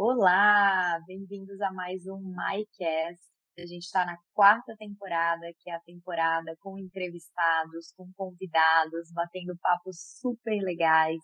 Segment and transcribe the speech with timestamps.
[0.00, 3.20] Olá, bem-vindos a mais um MyCast.
[3.58, 9.58] A gente está na quarta temporada, que é a temporada com entrevistados, com convidados, batendo
[9.60, 11.20] papos super legais.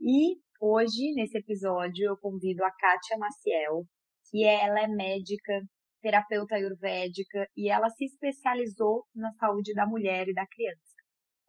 [0.00, 3.82] E hoje, nesse episódio, eu convido a Kátia Maciel,
[4.30, 5.60] que ela é médica,
[6.00, 10.94] terapeuta ayurvédica e ela se especializou na saúde da mulher e da criança.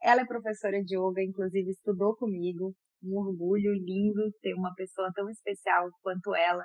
[0.02, 2.74] Ela é professora de yoga, inclusive estudou comigo.
[3.02, 6.64] Um orgulho lindo ter uma pessoa tão especial quanto ela,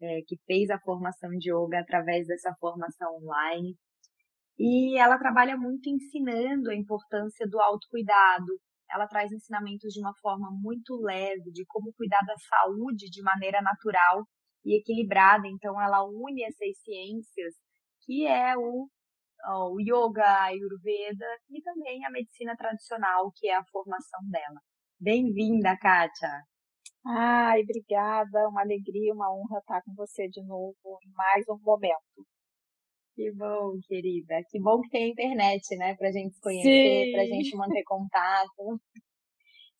[0.00, 3.76] é, que fez a formação de yoga através dessa formação online.
[4.58, 8.58] E ela trabalha muito ensinando a importância do autocuidado.
[8.90, 13.60] Ela traz ensinamentos de uma forma muito leve de como cuidar da saúde de maneira
[13.60, 14.24] natural
[14.64, 15.46] e equilibrada.
[15.46, 17.54] Então, ela une essas ciências,
[18.04, 18.88] que é o,
[19.72, 24.60] o yoga, a ayurveda e também a medicina tradicional, que é a formação dela.
[24.98, 26.42] Bem-vinda, Kátia!
[27.06, 32.26] Ai, obrigada, uma alegria, uma honra estar com você de novo em mais um momento.
[33.14, 34.42] Que bom, querida.
[34.48, 35.94] Que bom que tem internet, né?
[35.96, 37.12] Pra gente se conhecer, Sim.
[37.12, 38.80] pra gente manter contato.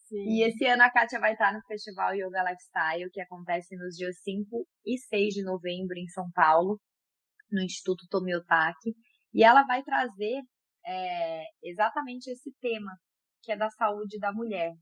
[0.05, 0.23] Sim.
[0.29, 4.21] E esse ano a Kátia vai estar no Festival Yoga Lifestyle, que acontece nos dias
[4.23, 6.79] 5 e 6 de novembro em São Paulo,
[7.51, 8.95] no Instituto Tomiotaki.
[9.33, 10.43] E ela vai trazer
[10.87, 12.93] é, exatamente esse tema,
[13.43, 14.75] que é da saúde da mulher.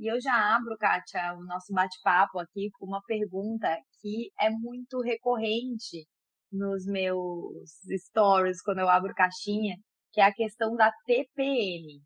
[0.00, 3.68] E eu já abro, Kátia, o nosso bate-papo aqui com uma pergunta
[4.00, 6.08] que é muito recorrente
[6.50, 7.70] nos meus
[8.08, 9.76] stories, quando eu abro caixinha,
[10.10, 12.00] que é a questão da TPM.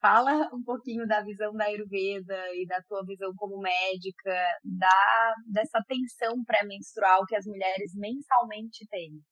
[0.00, 4.34] Fala um pouquinho da visão da Ayurveda e da tua visão como médica,
[4.64, 9.22] da, dessa tensão pré-menstrual que as mulheres mensalmente têm.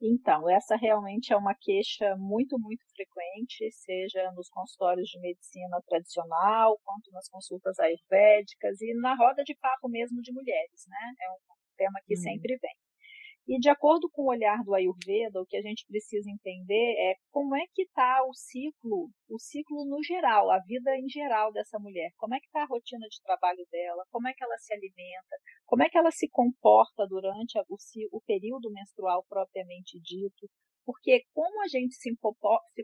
[0.00, 6.78] Então, essa realmente é uma queixa muito, muito frequente, seja nos consultórios de medicina tradicional,
[6.84, 11.14] quanto nas consultas ayurvédicas e na roda de papo mesmo de mulheres, né?
[11.22, 11.36] É um
[11.76, 12.22] tema que hum.
[12.22, 12.85] sempre vem.
[13.48, 17.14] E de acordo com o olhar do Ayurveda, o que a gente precisa entender é
[17.30, 21.78] como é que está o ciclo, o ciclo no geral, a vida em geral dessa
[21.78, 22.10] mulher.
[22.16, 25.36] Como é que está a rotina de trabalho dela, como é que ela se alimenta,
[25.64, 27.76] como é que ela se comporta durante o,
[28.12, 30.50] o período menstrual propriamente dito.
[30.84, 32.10] Porque como a gente se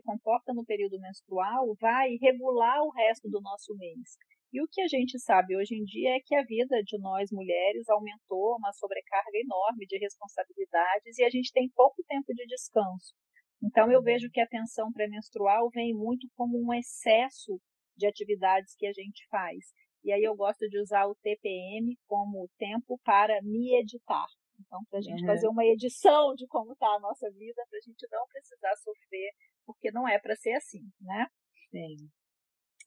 [0.01, 4.17] comporta no período menstrual vai regular o resto do nosso mês.
[4.53, 7.31] E o que a gente sabe hoje em dia é que a vida de nós
[7.31, 13.15] mulheres aumentou uma sobrecarga enorme de responsabilidades e a gente tem pouco tempo de descanso.
[13.63, 17.59] Então eu vejo que a tensão pré-menstrual vem muito como um excesso
[17.97, 19.73] de atividades que a gente faz.
[20.03, 24.27] E aí eu gosto de usar o TPM como tempo para me editar.
[24.59, 25.27] Então, para a gente uhum.
[25.27, 29.31] fazer uma edição de como está a nossa vida, para a gente não precisar sofrer,
[29.65, 31.25] porque não é para ser assim, né?
[31.71, 32.09] Sim.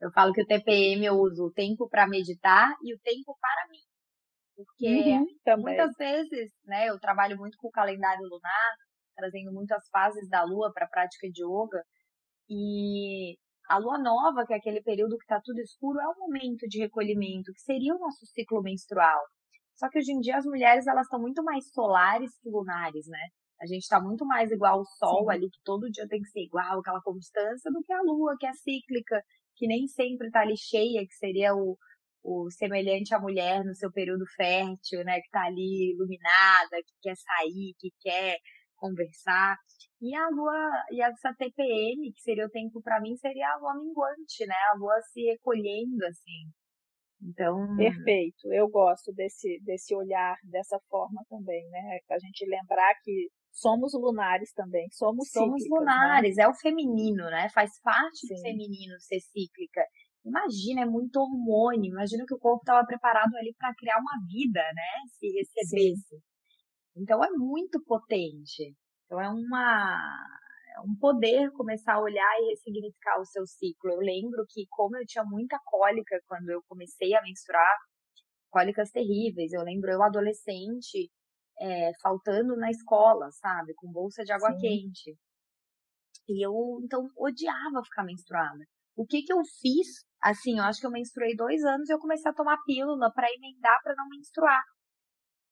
[0.01, 3.71] Eu falo que o TPM eu uso o tempo para meditar e o tempo para
[3.71, 3.81] mim.
[4.55, 8.75] Porque uhum, muitas vezes, né, eu trabalho muito com o calendário lunar,
[9.15, 11.83] trazendo muitas fases da lua para a prática de yoga.
[12.49, 13.37] E
[13.69, 16.79] a lua nova, que é aquele período que está tudo escuro, é um momento de
[16.79, 19.21] recolhimento, que seria o nosso ciclo menstrual.
[19.75, 23.29] Só que hoje em dia as mulheres elas estão muito mais solares que lunares, né?
[23.61, 25.31] A gente está muito mais igual ao sol Sim.
[25.31, 28.47] ali, que todo dia tem que ser igual, aquela constância, do que a lua, que
[28.47, 29.23] é cíclica,
[29.57, 31.77] que nem sempre está ali cheia, que seria o,
[32.23, 35.21] o semelhante à mulher no seu período fértil, né?
[35.21, 38.39] Que está ali iluminada, que quer sair, que quer
[38.77, 39.57] conversar.
[40.01, 43.75] E a lua, e essa TPM, que seria o tempo para mim, seria a lua
[43.75, 44.55] minguante, né?
[44.75, 46.53] A lua se recolhendo, assim.
[47.23, 47.77] Então.
[47.77, 48.53] Perfeito.
[48.53, 51.99] Eu gosto desse, desse olhar, dessa forma também, né?
[52.11, 55.95] A gente lembrar que somos lunares também, somos Somos cíclicas, né?
[55.95, 56.45] lunares, né?
[56.45, 57.49] é o feminino, né?
[57.49, 58.35] Faz parte Sim.
[58.35, 59.83] do feminino ser cíclica.
[60.25, 61.91] Imagina, é muito hormônio.
[61.91, 65.09] Imagina que o corpo estava preparado ali para criar uma vida, né?
[65.19, 66.09] Se recebesse.
[66.09, 66.23] Sim.
[66.97, 68.75] Então é muito potente.
[69.07, 70.27] Então é uma
[70.77, 73.93] é um poder começar a olhar e ressignificar o seu ciclo.
[73.93, 77.75] Eu lembro que como eu tinha muita cólica quando eu comecei a menstruar,
[78.51, 79.53] cólicas terríveis.
[79.53, 81.11] Eu lembro eu adolescente
[81.61, 84.59] é, faltando na escola, sabe, com bolsa de água Sim.
[84.59, 85.17] quente.
[86.29, 88.65] E eu então odiava ficar menstruada.
[88.97, 90.05] O que que eu fiz?
[90.21, 93.29] Assim, eu acho que eu menstruei dois anos e eu comecei a tomar pílula para
[93.33, 94.63] emendar para não menstruar.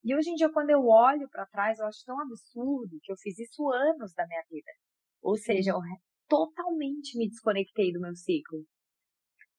[0.03, 3.17] E hoje em dia, quando eu olho para trás, eu acho tão absurdo que eu
[3.17, 4.71] fiz isso anos da minha vida.
[5.23, 5.81] Ou seja, eu
[6.29, 8.65] totalmente me desconectei do meu ciclo.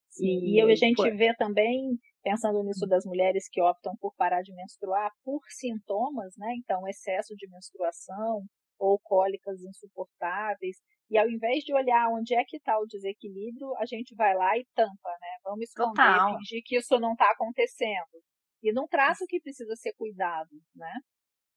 [0.09, 1.12] Sim, e, a gente foi.
[1.12, 6.56] vê também, pensando nisso das mulheres que optam por parar de menstruar por sintomas, né?
[6.57, 8.44] Então, excesso de menstruação
[8.80, 10.77] ou cólicas insuportáveis.
[11.07, 14.57] E ao invés de olhar onde é que está o desequilíbrio, a gente vai lá
[14.57, 15.38] e tampa, né?
[15.44, 16.38] Vamos esconder, Total.
[16.39, 18.19] fingir que isso não está acontecendo.
[18.63, 20.94] E não trata o que precisa ser cuidado, né?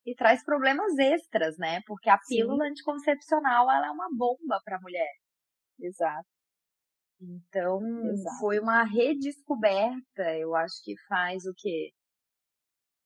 [0.04, 1.80] E traz problemas extras, né?
[1.86, 2.70] Porque a pílula Sim.
[2.72, 5.14] anticoncepcional ela é uma bomba para a mulher.
[5.80, 6.28] Exato.
[7.20, 8.38] Então, Exato.
[8.38, 11.90] foi uma redescoberta, eu acho que faz o quê?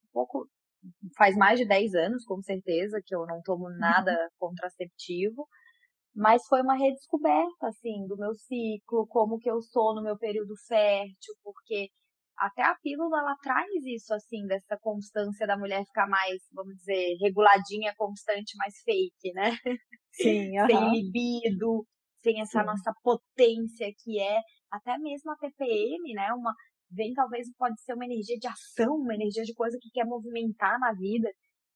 [0.05, 0.49] Um pouco,
[1.17, 3.79] faz mais de 10 anos, com certeza, que eu não tomo uhum.
[3.79, 5.49] nada contraceptivo,
[6.15, 10.55] mas foi uma redescoberta, assim, do meu ciclo, como que eu sou no meu período
[10.69, 11.89] fértil, porque
[12.37, 17.17] até a pílula, ela traz isso, assim, dessa constância da mulher ficar mais, vamos dizer,
[17.21, 19.57] reguladinha, constante, mais fake, né?
[20.13, 20.67] Sim, uh -huh.
[20.67, 21.87] Sem libido,
[22.23, 22.67] sem essa Sim.
[22.67, 24.41] nossa potência que é
[24.71, 26.33] até mesmo a TPM, né?
[26.35, 26.55] Uma
[26.91, 30.79] vem talvez pode ser uma energia de ação, uma energia de coisa que quer movimentar
[30.79, 31.31] na vida.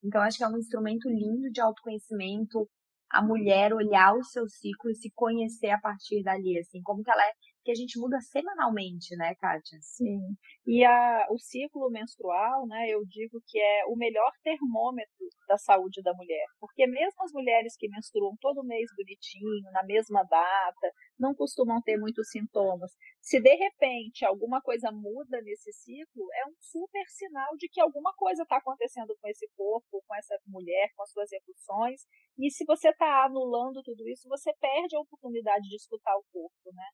[0.05, 2.69] Então acho que é um instrumento lindo de autoconhecimento,
[3.11, 7.11] a mulher olhar o seu ciclo e se conhecer a partir dali, assim, como que
[7.11, 7.33] ela é
[7.67, 9.77] que a gente muda semanalmente, né, Kátia?
[9.83, 10.23] Sim.
[10.65, 16.01] E a, o ciclo menstrual, né, eu digo que é o melhor termômetro da saúde
[16.01, 16.47] da mulher.
[16.61, 21.99] Porque mesmo as mulheres que menstruam todo mês bonitinho, na mesma data, não costumam ter
[21.99, 22.93] muitos sintomas.
[23.21, 28.15] Se de repente alguma coisa muda nesse ciclo, é um super sinal de que alguma
[28.15, 32.07] coisa está acontecendo com esse corpo, com essa mulher, com as suas emoções.
[32.39, 36.73] E se você está anulando tudo isso, você perde a oportunidade de escutar o corpo,
[36.73, 36.87] né?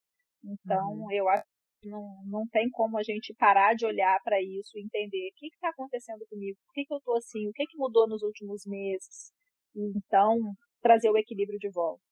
[0.45, 1.13] Então, uhum.
[1.13, 1.45] eu acho
[1.81, 5.35] que não, não tem como a gente parar de olhar para isso e entender o
[5.37, 8.23] que está acontecendo comigo, por que, que eu estou assim, o que, que mudou nos
[8.23, 9.33] últimos meses.
[9.75, 10.39] Então,
[10.81, 12.03] trazer o equilíbrio de volta.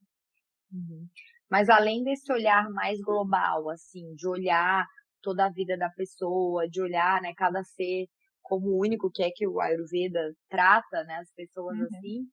[0.73, 1.06] Uhum.
[1.50, 4.87] Mas além desse olhar mais global, assim, de olhar
[5.21, 8.06] toda a vida da pessoa, de olhar, né, cada ser
[8.43, 11.85] como único que é que o Ayurveda trata, né, as pessoas uhum.
[11.85, 12.29] assim,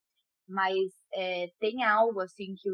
[0.47, 2.69] mas é, tem algo assim que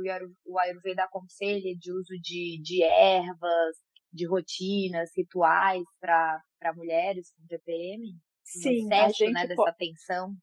[0.46, 3.76] o Ayurveda aconselha de uso de, de ervas,
[4.12, 6.42] de rotinas, rituais para
[6.76, 8.16] mulheres com TPM?
[8.44, 10.36] Sim, um excesso, né, dessa tensão.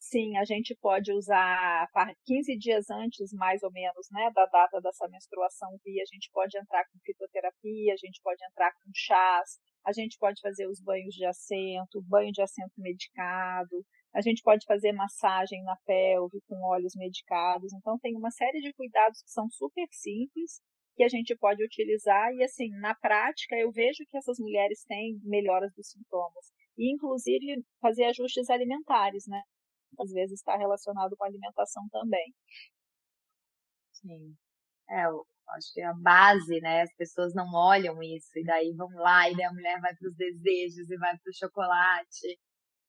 [0.00, 1.88] Sim, a gente pode usar
[2.24, 6.56] 15 dias antes, mais ou menos, né, da data dessa menstruação via, a gente pode
[6.56, 11.14] entrar com fitoterapia, a gente pode entrar com chás, a gente pode fazer os banhos
[11.14, 16.94] de assento, banho de assento medicado, a gente pode fazer massagem na pelve com óleos
[16.96, 17.72] medicados.
[17.72, 20.60] Então, tem uma série de cuidados que são super simples
[20.96, 22.32] que a gente pode utilizar.
[22.34, 26.52] E, assim, na prática, eu vejo que essas mulheres têm melhoras dos sintomas.
[26.76, 29.42] E, inclusive, fazer ajustes alimentares, né?
[29.98, 32.34] Às vezes está relacionado com a alimentação também.
[33.92, 34.36] Sim.
[34.90, 36.82] É, eu acho que é a base, né?
[36.82, 40.08] As pessoas não olham isso, e daí vão lá, e daí a mulher vai para
[40.08, 42.38] os desejos, e vai para o chocolate,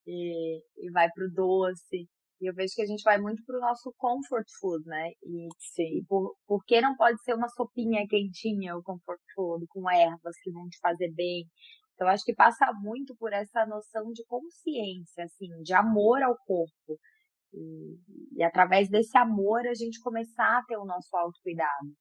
[0.09, 2.07] e, e vai pro doce.
[2.41, 5.09] E eu vejo que a gente vai muito pro nosso comfort food, né?
[5.23, 6.05] E, Sim.
[6.07, 10.51] por, por que não pode ser uma sopinha quentinha o comfort food, com ervas que
[10.51, 11.45] vão te fazer bem?
[11.93, 16.97] Então, acho que passa muito por essa noção de consciência, assim, de amor ao corpo.
[17.53, 17.97] E,
[18.37, 21.93] e através desse amor, a gente começar a ter o nosso autocuidado.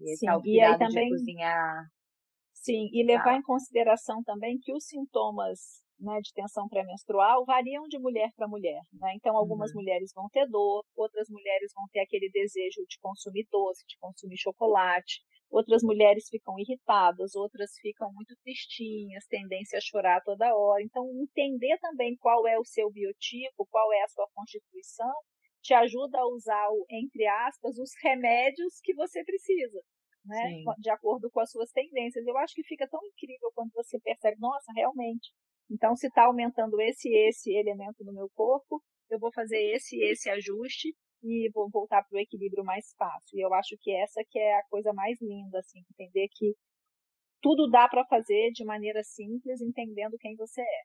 [0.00, 1.84] E esse Sim, autocuidado e aí também, de cozinhar.
[2.54, 3.36] Sim, e levar tá.
[3.36, 8.80] em consideração também que os sintomas né, de tensão pré-menstrual variam de mulher para mulher.
[8.92, 9.12] Né?
[9.16, 9.76] Então, algumas uhum.
[9.80, 14.36] mulheres vão ter dor, outras mulheres vão ter aquele desejo de consumir doce, de consumir
[14.36, 20.82] chocolate, outras mulheres ficam irritadas, outras ficam muito tristinhas, tendência a chorar toda hora.
[20.82, 25.14] Então, entender também qual é o seu biotipo, qual é a sua constituição,
[25.62, 29.80] te ajuda a usar, entre aspas, os remédios que você precisa.
[30.26, 32.26] Né, de acordo com as suas tendências.
[32.26, 35.30] Eu acho que fica tão incrível quando você percebe, nossa, realmente,
[35.70, 39.96] então, se está aumentando esse e esse elemento no meu corpo, eu vou fazer esse
[39.96, 43.38] e esse ajuste e vou voltar para o equilíbrio mais fácil.
[43.38, 46.54] E eu acho que essa que é a coisa mais linda, assim, entender que
[47.40, 50.82] tudo dá para fazer de maneira simples, entendendo quem você é.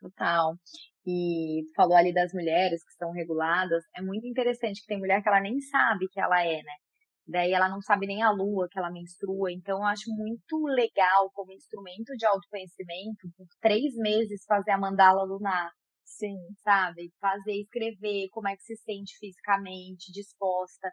[0.00, 0.54] Total.
[1.06, 3.82] E falou ali das mulheres que estão reguladas.
[3.96, 6.74] É muito interessante que tem mulher que ela nem sabe que ela é, né?
[7.26, 9.50] Daí ela não sabe nem a lua que ela menstrua.
[9.50, 15.24] Então eu acho muito legal como instrumento de autoconhecimento, por três meses fazer a mandala
[15.24, 15.70] lunar.
[16.04, 17.10] Sim, sabe?
[17.18, 20.90] Fazer, escrever como é que se sente fisicamente, disposta.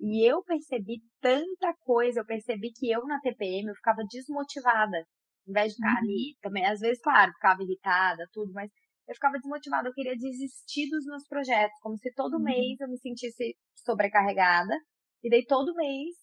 [0.00, 5.04] E eu percebi tanta coisa, eu percebi que eu na TPM eu ficava desmotivada.
[5.48, 5.98] Em vez de ficar uhum.
[5.98, 8.70] ali, também, às vezes, claro, ficava irritada, tudo, mas
[9.08, 12.44] eu ficava desmotivada, eu queria desistir dos meus projetos, como se todo uhum.
[12.44, 14.76] mês eu me sentisse sobrecarregada
[15.22, 16.14] e daí todo mês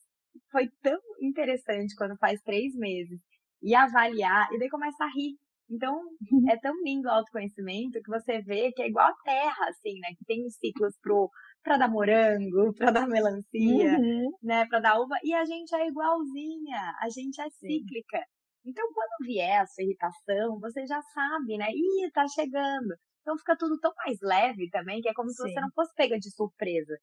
[0.51, 3.19] foi tão interessante quando faz três meses
[3.61, 5.37] e avaliar, e daí começa a rir.
[5.69, 5.99] Então,
[6.47, 10.09] é tão lindo o autoconhecimento que você vê que é igual a terra, assim, né?
[10.17, 11.29] Que tem ciclos pro,
[11.63, 14.29] pra dar morango, pra dar melancia, uhum.
[14.43, 14.67] né?
[14.67, 15.15] Pra dar uva.
[15.23, 18.23] E a gente é igualzinha, a gente é cíclica.
[18.63, 21.67] Então, quando vier a sua irritação, você já sabe, né?
[21.71, 22.95] Ih, tá chegando.
[23.21, 25.35] Então fica tudo tão mais leve também, que é como Sim.
[25.35, 26.95] se você não fosse pega de surpresa.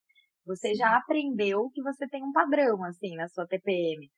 [0.46, 4.10] Você já aprendeu que você tem um padrão, assim, na sua TPM.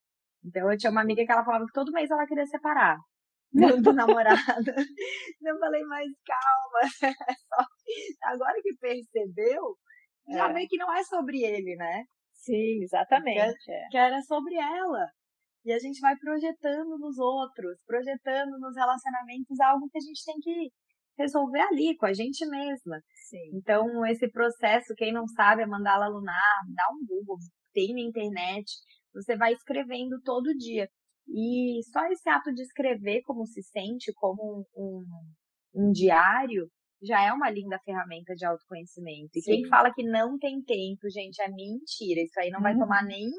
[0.44, 2.98] Então eu tinha uma amiga que ela falava que todo mês ela queria separar
[3.82, 4.70] do namorado.
[5.42, 7.12] Eu falei, mas calma,
[8.24, 9.76] agora que percebeu,
[10.28, 10.52] já é.
[10.52, 12.04] vê que não é sobre ele, né?
[12.32, 13.56] Sim, exatamente.
[13.64, 13.88] Que, é.
[13.90, 15.08] que era sobre ela.
[15.64, 20.34] E a gente vai projetando nos outros, projetando nos relacionamentos algo que a gente tem
[20.40, 20.70] que
[21.18, 23.00] resolver ali, com a gente mesma.
[23.28, 23.50] Sim.
[23.54, 27.38] Então, esse processo, quem não sabe, é mandar lunar, dá um Google,
[27.72, 28.70] tem na internet,
[29.12, 30.88] você vai escrevendo todo dia.
[31.28, 35.04] E só esse ato de escrever como se sente, como um,
[35.74, 36.68] um, um diário,
[37.02, 39.30] já é uma linda ferramenta de autoconhecimento.
[39.36, 39.52] E Sim.
[39.52, 42.22] quem fala que não tem tempo, gente, é mentira.
[42.22, 43.08] Isso aí não vai tomar uhum.
[43.08, 43.30] nem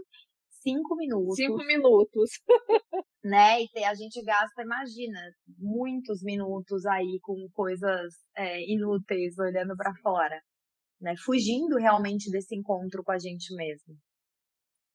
[0.65, 1.35] cinco minutos.
[1.35, 2.29] Cinco minutos.
[3.23, 3.61] né?
[3.75, 5.19] E a gente gasta, imagina,
[5.57, 10.41] muitos minutos aí com coisas é, inúteis olhando para fora.
[10.99, 11.15] Né?
[11.23, 13.95] Fugindo realmente desse encontro com a gente mesmo.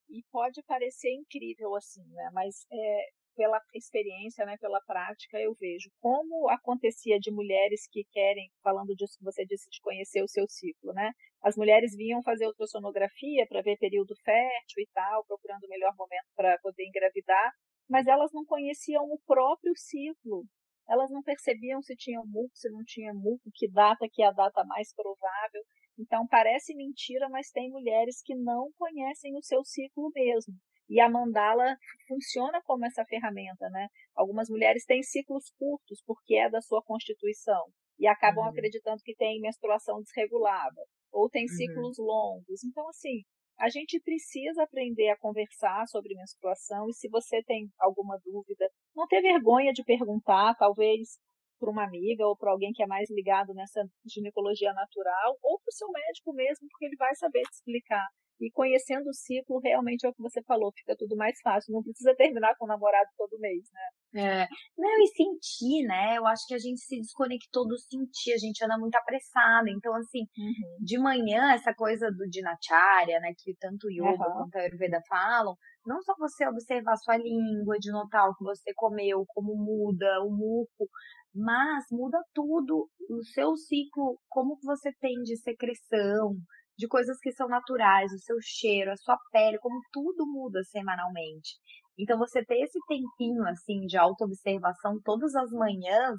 [0.09, 2.31] E pode parecer incrível assim, né?
[2.33, 3.09] Mas é,
[3.41, 9.17] pela experiência, né, pela prática, eu vejo como acontecia de mulheres que querem, falando disso
[9.17, 11.11] que você disse, de conhecer o seu ciclo, né?
[11.43, 16.29] As mulheres vinham fazer ultrassonografia para ver período fértil e tal, procurando o melhor momento
[16.37, 17.51] para poder engravidar,
[17.89, 20.45] mas elas não conheciam o próprio ciclo.
[20.87, 24.33] Elas não percebiam se tinham muco, se não tinha muco, que data que é a
[24.33, 25.63] data mais provável.
[25.99, 30.53] Então, parece mentira, mas tem mulheres que não conhecem o seu ciclo mesmo.
[30.91, 31.77] E a mandala
[32.09, 33.87] funciona como essa ferramenta, né?
[34.15, 37.63] Algumas mulheres têm ciclos curtos porque é da sua constituição
[37.97, 38.51] e acabam uhum.
[38.51, 40.83] acreditando que tem menstruação desregulada
[41.13, 41.57] ou tem uhum.
[41.57, 42.07] ciclos uhum.
[42.07, 42.65] longos.
[42.65, 43.23] Então, assim,
[43.57, 49.07] a gente precisa aprender a conversar sobre menstruação e se você tem alguma dúvida, não
[49.07, 51.21] ter vergonha de perguntar, talvez
[51.61, 55.69] para uma amiga ou para alguém que é mais ligado nessa ginecologia natural, ou para
[55.69, 58.09] o seu médico mesmo, porque ele vai saber te explicar.
[58.41, 61.73] E conhecendo o ciclo, realmente é o que você falou, fica tudo mais fácil.
[61.73, 64.43] Não precisa terminar com o namorado todo mês, né?
[64.43, 64.49] É.
[64.77, 66.17] Não, e sentir, né?
[66.17, 69.71] Eu acho que a gente se desconectou do sentir, a gente anda muito apressada.
[69.71, 70.85] Então, assim, uhum.
[70.85, 73.33] de manhã, essa coisa do dinacharya, né?
[73.39, 74.35] Que tanto o yoga uhum.
[74.35, 75.55] quanto a Ayurveda falam,
[75.87, 80.23] não só você observar a sua língua, de notar o que você comeu, como muda
[80.25, 80.89] o muco,
[81.35, 86.37] mas muda tudo, o seu ciclo, como você tem de secreção,
[86.77, 91.59] de coisas que são naturais, o seu cheiro, a sua pele, como tudo muda semanalmente.
[91.99, 96.19] Então você ter esse tempinho assim de autoobservação todas as manhãs,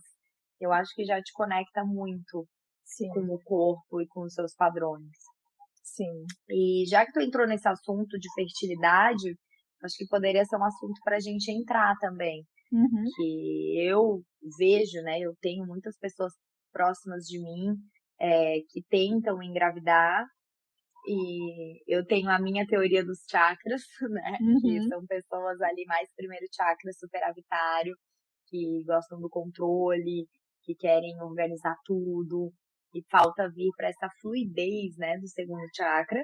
[0.59, 2.47] eu acho que já te conecta muito
[2.83, 3.09] Sim.
[3.09, 5.09] com o corpo e com os seus padrões.
[5.83, 6.25] Sim.
[6.49, 9.35] E já que tu entrou nesse assunto de fertilidade,
[9.83, 12.45] acho que poderia ser um assunto para a gente entrar também.
[12.71, 13.03] Uhum.
[13.15, 14.21] Que eu
[14.57, 15.19] vejo, né?
[15.19, 16.31] Eu tenho muitas pessoas
[16.71, 17.75] próximas de mim
[18.19, 20.25] é, que tentam engravidar.
[21.07, 24.37] E eu tenho a minha teoria dos chakras, né?
[24.41, 24.61] Uhum.
[24.61, 27.95] Que são pessoas ali mais primeiro chakra superavitário,
[28.47, 30.27] que gostam do controle,
[30.63, 32.53] que querem organizar tudo,
[32.93, 36.23] e falta vir para essa fluidez, né, do segundo chakra.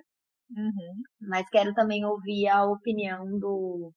[0.52, 1.02] Uhum.
[1.22, 3.92] Mas quero também ouvir a opinião do,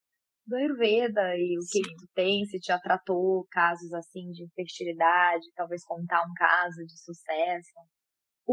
[0.45, 5.45] do Ayurveda e o que, que tu tem, se já tratou casos assim de infertilidade,
[5.55, 7.69] talvez contar um caso de sucesso.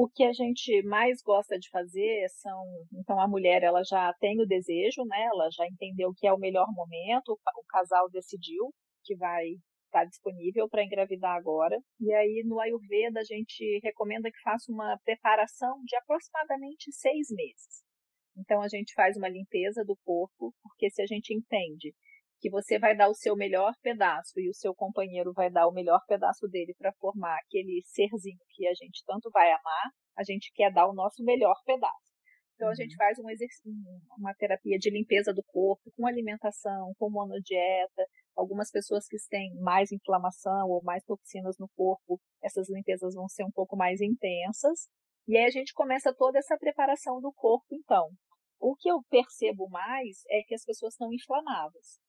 [0.01, 2.63] O que a gente mais gosta de fazer são,
[2.93, 5.25] então a mulher ela já tem o desejo, né?
[5.25, 9.45] Ela já entendeu que é o melhor momento, o casal decidiu que vai
[9.87, 11.77] estar disponível para engravidar agora.
[12.01, 17.83] E aí no Ayurveda a gente recomenda que faça uma preparação de aproximadamente seis meses.
[18.37, 21.93] Então a gente faz uma limpeza do corpo, porque se a gente entende
[22.41, 25.73] que você vai dar o seu melhor pedaço e o seu companheiro vai dar o
[25.73, 30.53] melhor pedaço dele para formar aquele serzinho que a gente tanto vai amar, a gente
[30.55, 32.09] quer dar o nosso melhor pedaço.
[32.59, 32.99] Então, a gente uhum.
[32.99, 33.71] faz um
[34.19, 38.05] uma terapia de limpeza do corpo, com alimentação, com monodieta.
[38.37, 43.45] Algumas pessoas que têm mais inflamação ou mais toxinas no corpo, essas limpezas vão ser
[43.45, 44.89] um pouco mais intensas.
[45.29, 48.09] E aí a gente começa toda essa preparação do corpo, então.
[48.59, 52.01] O que eu percebo mais é que as pessoas estão inflamadas.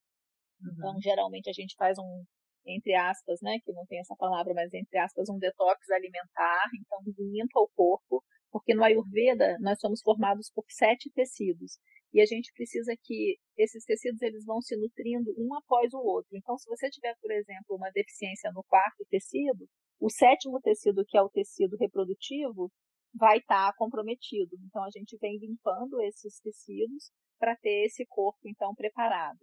[0.61, 0.73] Uhum.
[0.73, 2.23] Então, geralmente a gente faz um,
[2.65, 6.99] entre aspas, né, que não tem essa palavra, mas entre aspas, um detox alimentar, então
[7.17, 11.77] limpa o corpo, porque no Ayurveda nós somos formados por sete tecidos
[12.13, 16.35] e a gente precisa que esses tecidos eles vão se nutrindo um após o outro.
[16.35, 19.67] Então, se você tiver, por exemplo, uma deficiência no quarto tecido,
[19.99, 22.71] o sétimo tecido, que é o tecido reprodutivo,
[23.13, 24.57] vai estar tá comprometido.
[24.65, 29.39] Então, a gente vem limpando esses tecidos para ter esse corpo, então, preparado.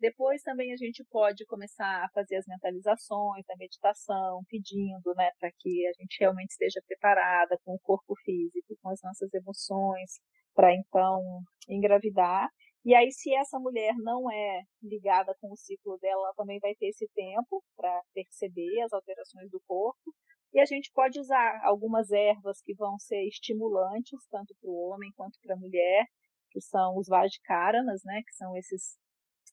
[0.00, 5.50] Depois também a gente pode começar a fazer as mentalizações da meditação, pedindo, né, para
[5.58, 10.20] que a gente realmente esteja preparada com o corpo físico, com as nossas emoções,
[10.54, 12.48] para então engravidar.
[12.84, 16.74] E aí, se essa mulher não é ligada com o ciclo dela, ela também vai
[16.74, 20.14] ter esse tempo para perceber as alterações do corpo.
[20.52, 25.10] E a gente pode usar algumas ervas que vão ser estimulantes, tanto para o homem
[25.16, 26.04] quanto para a mulher,
[26.50, 28.96] que são os Vajkaranas, né, que são esses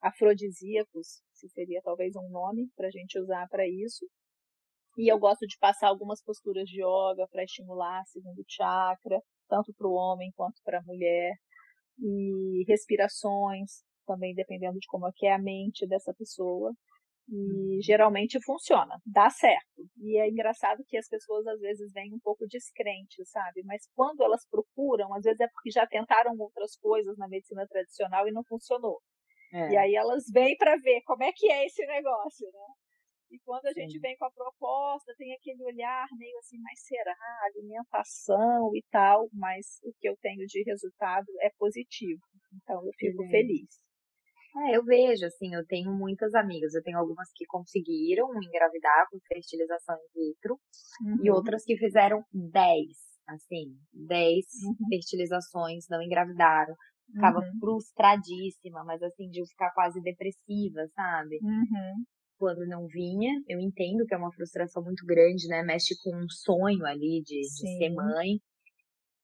[0.01, 4.05] afrodisíacos, se seria talvez um nome para a gente usar para isso.
[4.97, 9.87] E eu gosto de passar algumas posturas de yoga para estimular segundo chakra, tanto para
[9.87, 11.33] o homem quanto para a mulher
[11.99, 16.73] e respirações, também dependendo de como é que é a mente dessa pessoa.
[17.29, 17.81] E uhum.
[17.81, 19.87] geralmente funciona, dá certo.
[20.01, 23.61] E é engraçado que as pessoas às vezes vêm um pouco descrentes, sabe?
[23.63, 28.27] Mas quando elas procuram, às vezes é porque já tentaram outras coisas na medicina tradicional
[28.27, 28.99] e não funcionou.
[29.53, 29.71] É.
[29.71, 32.67] E aí elas vêm para ver como é que é esse negócio, né?
[33.31, 33.99] E quando a gente Sim.
[33.99, 37.15] vem com a proposta, tem aquele olhar meio assim, mas será
[37.45, 42.21] alimentação e tal, mas o que eu tenho de resultado é positivo.
[42.53, 43.69] Então eu fico feliz.
[44.57, 49.17] É, eu vejo, assim, eu tenho muitas amigas, eu tenho algumas que conseguiram engravidar com
[49.25, 50.59] fertilização in vitro
[51.05, 51.23] uhum.
[51.23, 52.85] e outras que fizeram 10,
[53.29, 54.89] assim, 10 uhum.
[54.89, 56.75] fertilizações, não engravidaram.
[57.13, 57.59] Ficava uhum.
[57.59, 61.39] frustradíssima, mas assim, de ficar quase depressiva, sabe?
[61.41, 62.03] Uhum
[62.41, 63.39] quando não vinha.
[63.47, 65.61] Eu entendo que é uma frustração muito grande, né?
[65.61, 68.39] Mexe com um sonho ali de, de ser mãe.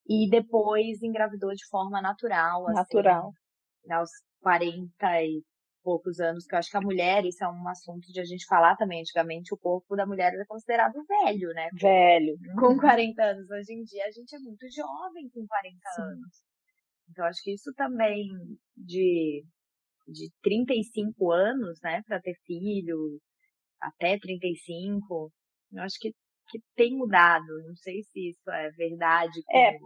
[0.07, 2.67] E depois engravidou de forma natural.
[2.67, 3.29] Assim, natural.
[3.83, 4.09] Assim, aos
[4.41, 5.41] 40 e
[5.83, 8.45] poucos anos, que eu acho que a mulher, isso é um assunto de a gente
[8.45, 9.01] falar também.
[9.01, 11.69] Antigamente o corpo da mulher era considerado velho, né?
[11.73, 12.37] Velho.
[12.59, 13.49] Com 40 anos.
[13.49, 16.01] Hoje em dia a gente é muito jovem com 40 Sim.
[16.03, 16.46] anos.
[17.09, 18.27] Então acho que isso também
[18.75, 19.43] de
[20.07, 23.19] de 35 anos, né, para ter filho,
[23.81, 25.31] até 35,
[25.73, 26.11] eu acho que,
[26.49, 27.45] que tem mudado.
[27.67, 29.41] Não sei se isso é verdade.
[29.51, 29.77] É,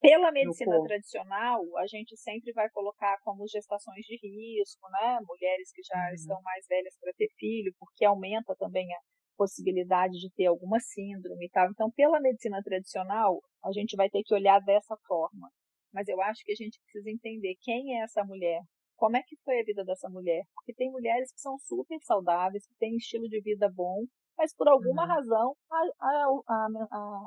[0.00, 5.82] pela medicina tradicional, a gente sempre vai colocar como gestações de risco, né, mulheres que
[5.82, 6.14] já uhum.
[6.14, 8.98] estão mais velhas para ter filho, porque aumenta também a
[9.36, 11.70] possibilidade de ter alguma síndrome e tal.
[11.70, 15.48] Então, pela medicina tradicional, a gente vai ter que olhar dessa forma.
[15.92, 18.60] Mas eu acho que a gente precisa entender quem é essa mulher,
[18.96, 20.44] como é que foi a vida dessa mulher.
[20.54, 24.04] Porque tem mulheres que são super saudáveis, que têm estilo de vida bom,
[24.36, 25.08] mas por alguma uhum.
[25.08, 26.66] razão a, a, a,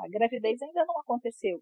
[0.05, 1.59] a, gravidez ainda não aconteceu.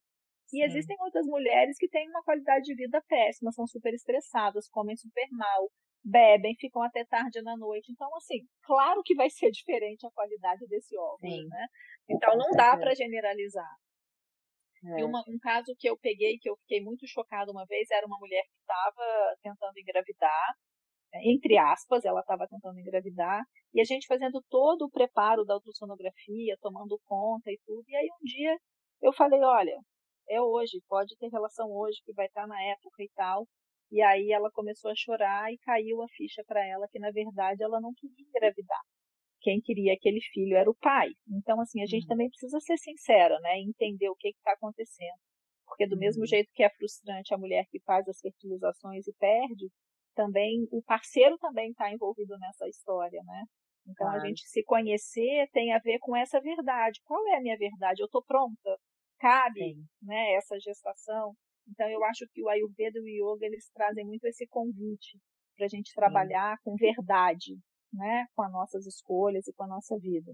[0.52, 0.63] E Sim.
[0.63, 5.28] existem outras mulheres que têm uma qualidade de vida péssima, são super estressadas, comem super
[5.32, 5.70] mal,
[6.04, 7.92] bebem, ficam até tarde na noite.
[7.92, 11.68] Então, assim, claro que vai ser diferente a qualidade desse óvulo, né?
[12.10, 13.76] Então, não dá para generalizar.
[14.86, 15.00] É.
[15.00, 18.06] E uma, um caso que eu peguei, que eu fiquei muito chocada uma vez, era
[18.06, 20.54] uma mulher que estava tentando engravidar,
[21.13, 23.43] é, entre aspas, ela estava tentando engravidar,
[23.74, 27.84] e a gente fazendo todo o preparo da ultrassonografia, tomando conta e tudo.
[27.88, 28.58] E aí um dia
[29.02, 29.78] eu falei, olha,
[30.30, 33.48] é hoje, pode ter relação hoje, que vai estar na época e tal.
[33.91, 37.63] E aí ela começou a chorar e caiu a ficha para ela que na verdade
[37.63, 38.82] ela não queria engravidar
[39.43, 41.10] quem queria aquele filho era o pai.
[41.27, 42.10] Então, assim, a gente uhum.
[42.10, 43.60] também precisa ser sincera, né?
[43.60, 45.19] Entender o que está acontecendo.
[45.67, 46.27] Porque do mesmo uhum.
[46.27, 49.69] jeito que é frustrante a mulher que faz as fertilizações e perde,
[50.15, 53.43] também o parceiro também está envolvido nessa história, né?
[53.86, 57.01] Então a gente se conhecer tem a ver com essa verdade.
[57.03, 58.01] Qual é a minha verdade?
[58.01, 58.77] Eu estou pronta?
[59.19, 59.86] Cabe, Sim.
[60.01, 60.36] né?
[60.36, 61.34] Essa gestação.
[61.67, 65.17] Então eu acho que o Ayurveda e o Yoga eles trazem muito esse convite
[65.58, 66.63] para a gente trabalhar Sim.
[66.63, 67.58] com verdade,
[67.93, 70.32] né, com as nossas escolhas e com a nossa vida.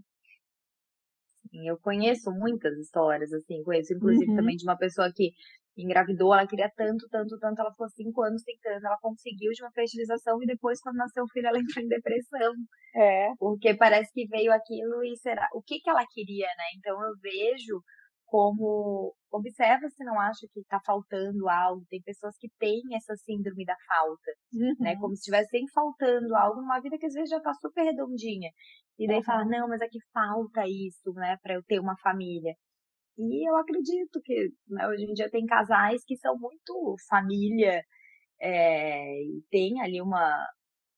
[1.50, 4.36] Sim, eu conheço muitas histórias, assim, conheço inclusive uhum.
[4.36, 5.32] também de uma pessoa que
[5.78, 9.72] engravidou, ela queria tanto, tanto, tanto, ela ficou cinco anos tentando, ela conseguiu de uma
[9.72, 12.54] fertilização e depois, quando nasceu o filho, ela entrou em depressão.
[12.96, 13.30] É.
[13.38, 15.48] Porque parece que veio aquilo e será.
[15.54, 16.66] O que que ela queria, né?
[16.78, 17.82] Então eu vejo
[18.30, 21.86] como observa se não acha que está faltando algo.
[21.90, 24.68] Tem pessoas que têm essa síndrome da falta, né?
[24.68, 24.76] uhum.
[24.80, 24.96] né?
[24.98, 28.50] Como se estivesse faltando algo numa vida que às vezes já está super redondinha.
[28.98, 29.24] E daí uhum.
[29.24, 32.54] fala, não, mas é que falta isso, né, para eu ter uma família.
[33.18, 37.82] E eu acredito que né, hoje em dia tem casais que são muito família
[38.42, 40.46] é, e tem ali uma,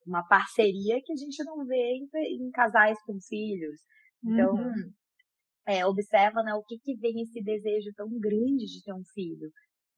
[0.05, 2.07] uma parceria que a gente não vê em,
[2.45, 3.81] em casais com filhos.
[4.23, 4.91] Então, uhum
[5.65, 9.49] é, observa né, o que, que vem esse desejo tão grande de ter um filho.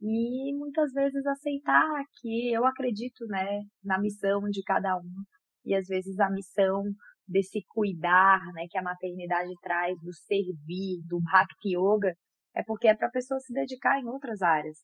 [0.02, 5.24] E muitas vezes aceitar que eu acredito né, na missão de cada um.
[5.66, 6.84] E às vezes a missão
[7.28, 12.14] desse cuidar né, que a maternidade traz, do servir, do Bhakti Yoga,
[12.56, 14.78] é porque é para a pessoa se dedicar em outras áreas,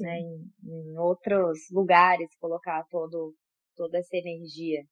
[0.00, 3.34] né, em, em outros lugares, colocar todo,
[3.76, 4.82] toda essa energia.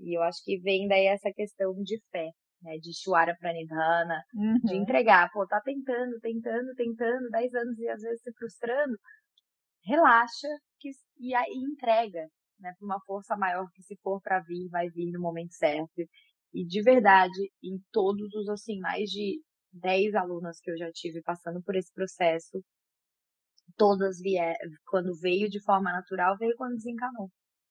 [0.00, 2.30] E eu acho que vem daí essa questão de fé,
[2.62, 2.78] né?
[2.78, 4.58] De Shwara Pranidhana, uhum.
[4.64, 5.30] de entregar.
[5.32, 8.96] Pô, tá tentando, tentando, tentando, 10 anos e às vezes se frustrando.
[9.84, 12.26] Relaxa que, e aí entrega,
[12.60, 12.72] né?
[12.78, 16.02] Pra uma força maior que se for para vir, vai vir no momento certo.
[16.52, 19.40] E de verdade, em todos os, assim, mais de
[19.72, 22.62] 10 alunas que eu já tive passando por esse processo,
[23.76, 27.30] todas vieram, quando veio de forma natural, veio quando desencanou.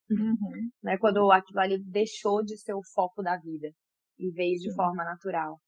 [0.10, 0.38] Uhum.
[0.84, 0.98] Né?
[1.00, 3.74] Quando aquilo ali deixou de ser o foco da vida
[4.20, 5.60] e veio de forma natural.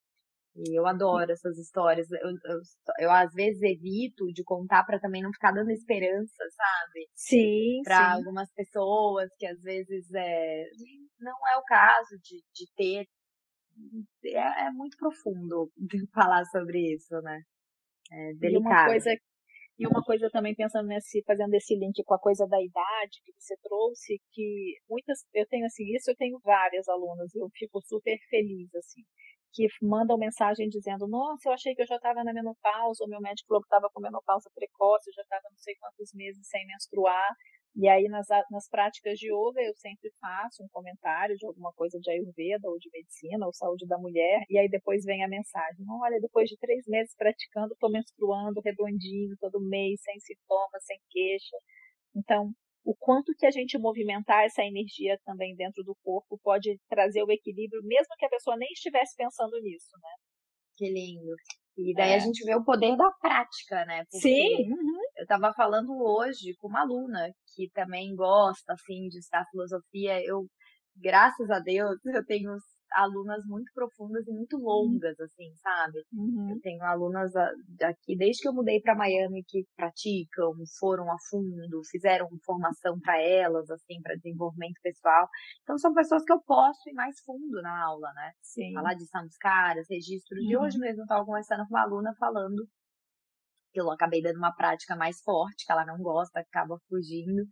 [0.55, 2.09] E eu adoro essas histórias.
[2.11, 2.59] Eu, eu,
[2.99, 7.07] eu às vezes evito de contar para também não ficar dando esperança, sabe?
[7.15, 7.81] Sim.
[7.83, 10.63] Para algumas pessoas que às vezes é,
[11.19, 13.05] não é o caso de, de ter.
[14.25, 15.71] É, é muito profundo
[16.13, 17.39] falar sobre isso, né?
[18.11, 18.53] É delicado.
[18.53, 19.11] E uma coisa
[19.79, 23.31] e uma coisa também pensando nesse, fazendo esse link com a coisa da idade que
[23.37, 28.17] você trouxe, que muitas, eu tenho assim, isso eu tenho várias alunas, eu fico super
[28.29, 29.01] feliz assim,
[29.53, 33.21] que mandam mensagem dizendo, nossa, eu achei que eu já estava na menopausa, o meu
[33.21, 36.65] médico falou que estava com menopausa precoce, eu já estava não sei quantos meses sem
[36.67, 37.29] menstruar,
[37.75, 41.99] e aí, nas, nas práticas de yoga, eu sempre faço um comentário de alguma coisa
[41.99, 45.85] de Ayurveda, ou de medicina, ou saúde da mulher, e aí depois vem a mensagem:
[46.01, 51.55] olha, depois de três meses praticando, estou menstruando redondinho, todo mês, sem sintomas, sem queixa.
[52.15, 52.51] Então,
[52.83, 57.31] o quanto que a gente movimentar essa energia também dentro do corpo pode trazer o
[57.31, 60.09] equilíbrio, mesmo que a pessoa nem estivesse pensando nisso, né?
[60.77, 61.35] Que lindo.
[61.77, 62.15] E daí é.
[62.15, 64.03] a gente vê o poder da prática, né?
[64.05, 64.71] Porque Sim.
[64.71, 64.99] Uhum.
[65.17, 70.21] Eu estava falando hoje com uma aluna que também gosta, assim, de estudar filosofia.
[70.25, 70.45] Eu,
[70.95, 72.51] graças a Deus, eu tenho
[72.93, 74.63] alunas muito profundas e muito uhum.
[74.63, 76.03] longas, assim, sabe?
[76.13, 76.51] Uhum.
[76.51, 77.35] Eu tenho alunas
[77.81, 83.21] aqui, desde que eu mudei para Miami, que praticam, foram a fundo, fizeram formação para
[83.21, 85.27] elas, assim, para desenvolvimento pessoal.
[85.63, 88.31] Então, são pessoas que eu posso ir mais fundo na aula, né?
[88.41, 88.73] Sim.
[88.73, 90.41] Falar de samskaras, registros.
[90.41, 90.47] Uhum.
[90.47, 92.67] De hoje mesmo, eu estava conversando com uma aluna falando
[93.71, 97.43] que eu acabei dando uma prática mais forte, que ela não gosta, acaba fugindo.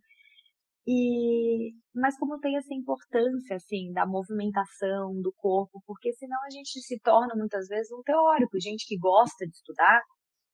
[0.90, 6.80] E, mas como tem essa importância, assim, da movimentação do corpo, porque senão a gente
[6.80, 10.00] se torna muitas vezes um teórico, gente que gosta de estudar,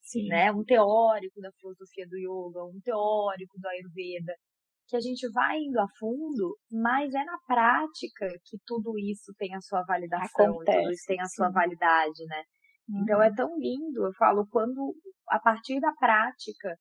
[0.02, 0.26] Sim.
[0.26, 0.50] né?
[0.50, 4.34] Um teórico da filosofia do yoga, um teórico do Ayurveda,
[4.88, 9.54] que a gente vai indo a fundo, mas é na prática que tudo isso tem
[9.54, 11.36] a sua validação, Acontece, tudo isso tem a sim.
[11.36, 12.42] sua validade, né?
[12.88, 13.02] Uhum.
[13.02, 13.34] Então é uhum.
[13.36, 14.96] tão lindo, eu falo, quando
[15.28, 16.76] a partir da prática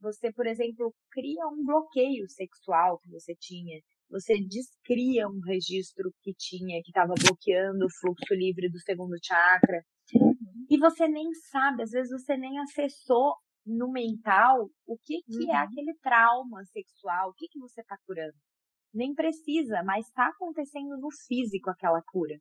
[0.00, 6.32] você, por exemplo, cria um bloqueio sexual que você tinha, você descria um registro que
[6.36, 9.82] tinha, que estava bloqueando o fluxo livre do segundo chakra,
[10.14, 10.66] uhum.
[10.68, 13.34] e você nem sabe, às vezes você nem acessou
[13.64, 15.54] no mental o que, que é uhum.
[15.54, 18.34] é aquele trauma sexual, o que, que você está curando.
[18.92, 22.36] Nem precisa, mas está acontecendo no físico aquela cura.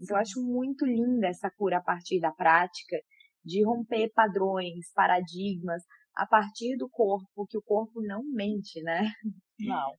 [0.00, 2.96] Então, eu acho muito linda essa cura a partir da prática,
[3.44, 5.82] de romper padrões, paradigmas,
[6.16, 9.10] a partir do corpo, que o corpo não mente, né?
[9.58, 9.92] Não.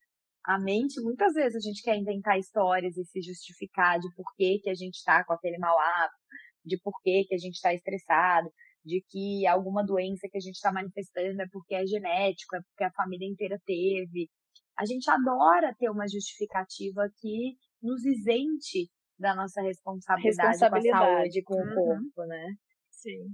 [0.45, 4.59] A mente, muitas vezes, a gente quer inventar histórias e se justificar de por que,
[4.59, 6.17] que a gente está com aquele mau hábito,
[6.63, 8.49] de por que, que a gente está estressado,
[8.83, 12.83] de que alguma doença que a gente está manifestando é porque é genético, é porque
[12.83, 14.29] a família inteira teve.
[14.77, 20.99] A gente adora ter uma justificativa que nos isente da nossa responsabilidade, responsabilidade.
[20.99, 21.71] com a saúde, com uhum.
[21.71, 22.53] o corpo, né?
[22.91, 23.33] Sim.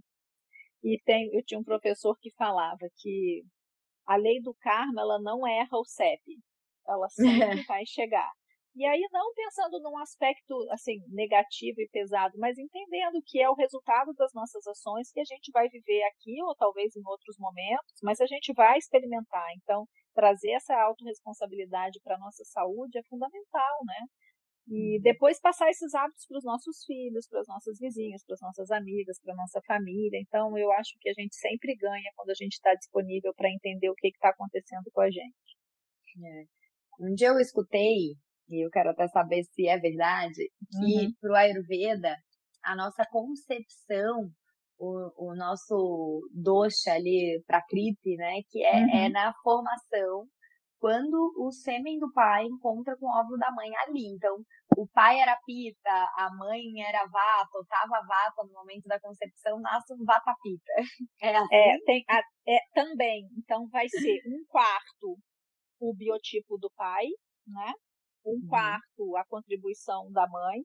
[0.84, 3.44] E tem, eu tinha um professor que falava que
[4.08, 6.22] a lei do karma ela não erra o CEP,
[6.88, 7.28] ela sempre
[7.68, 8.30] vai chegar.
[8.74, 13.54] E aí não pensando num aspecto assim negativo e pesado, mas entendendo que é o
[13.54, 18.00] resultado das nossas ações que a gente vai viver aqui ou talvez em outros momentos,
[18.02, 19.46] mas a gente vai experimentar.
[19.58, 24.06] Então, trazer essa autorresponsabilidade para a nossa saúde é fundamental, né?
[24.68, 28.42] E depois passar esses hábitos para os nossos filhos, para as nossas vizinhas, para as
[28.42, 30.20] nossas amigas, para a nossa família.
[30.22, 33.90] Então, eu acho que a gente sempre ganha quando a gente está disponível para entender
[33.90, 35.36] o que está acontecendo com a gente.
[36.24, 36.44] É.
[37.00, 38.16] Um dia eu escutei,
[38.50, 41.14] e eu quero até saber se é verdade, que uhum.
[41.20, 42.16] para o Ayurveda,
[42.64, 44.30] a nossa concepção,
[44.78, 49.06] o, o nosso dosha ali, prakriti, né, que é, é uhum.
[49.06, 50.28] é na formação
[50.82, 54.16] quando o sêmen do pai encontra com o óvulo da mãe ali.
[54.16, 54.36] Então,
[54.76, 59.62] o pai era pita, a mãe era vata, ou tava vata no momento da concepção,
[59.62, 60.74] nasce um vata pita.
[61.22, 61.56] É, assim?
[61.56, 63.30] é, tem, a, é também.
[63.38, 65.20] Então, vai ser um quarto
[65.80, 67.06] o biotipo do pai,
[67.46, 67.74] né?
[68.26, 68.48] Um uhum.
[68.50, 70.62] quarto a contribuição da mãe,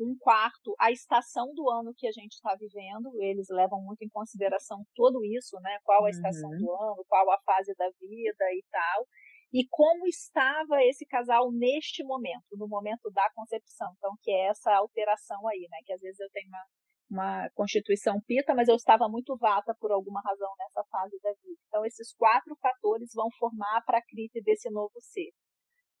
[0.00, 3.10] um quarto a estação do ano que a gente está vivendo.
[3.22, 5.78] Eles levam muito em consideração tudo isso, né?
[5.84, 6.58] Qual a estação uhum.
[6.58, 9.06] do ano, qual a fase da vida e tal
[9.52, 13.92] e como estava esse casal neste momento, no momento da concepção.
[13.98, 15.78] Então, que é essa alteração aí, né?
[15.84, 16.64] Que às vezes eu tenho uma,
[17.10, 21.60] uma constituição pita, mas eu estava muito vata por alguma razão nessa fase da vida.
[21.66, 25.30] Então, esses quatro fatores vão formar a prakriti desse novo ser.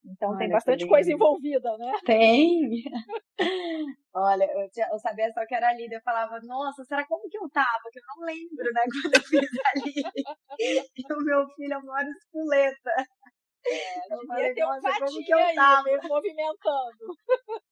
[0.04, 1.92] Então Olha, tem bastante coisa envolvida, né?
[2.06, 2.82] Tem!
[4.14, 7.36] Olha, eu, tinha, eu, sabia só que era ali, eu falava, nossa, será como que
[7.36, 7.84] eu tava?
[7.92, 9.94] Que eu não lembro, né, quando eu fiz ali.
[10.96, 12.90] e o meu filho é uma espuleta.
[13.66, 15.88] É, eu falei, ter um como que eu tava?
[15.88, 17.06] Aí, movimentando.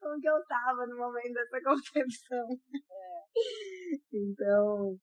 [0.00, 2.46] como que eu tava no momento dessa concepção.
[2.74, 3.22] É.
[4.12, 4.96] Então,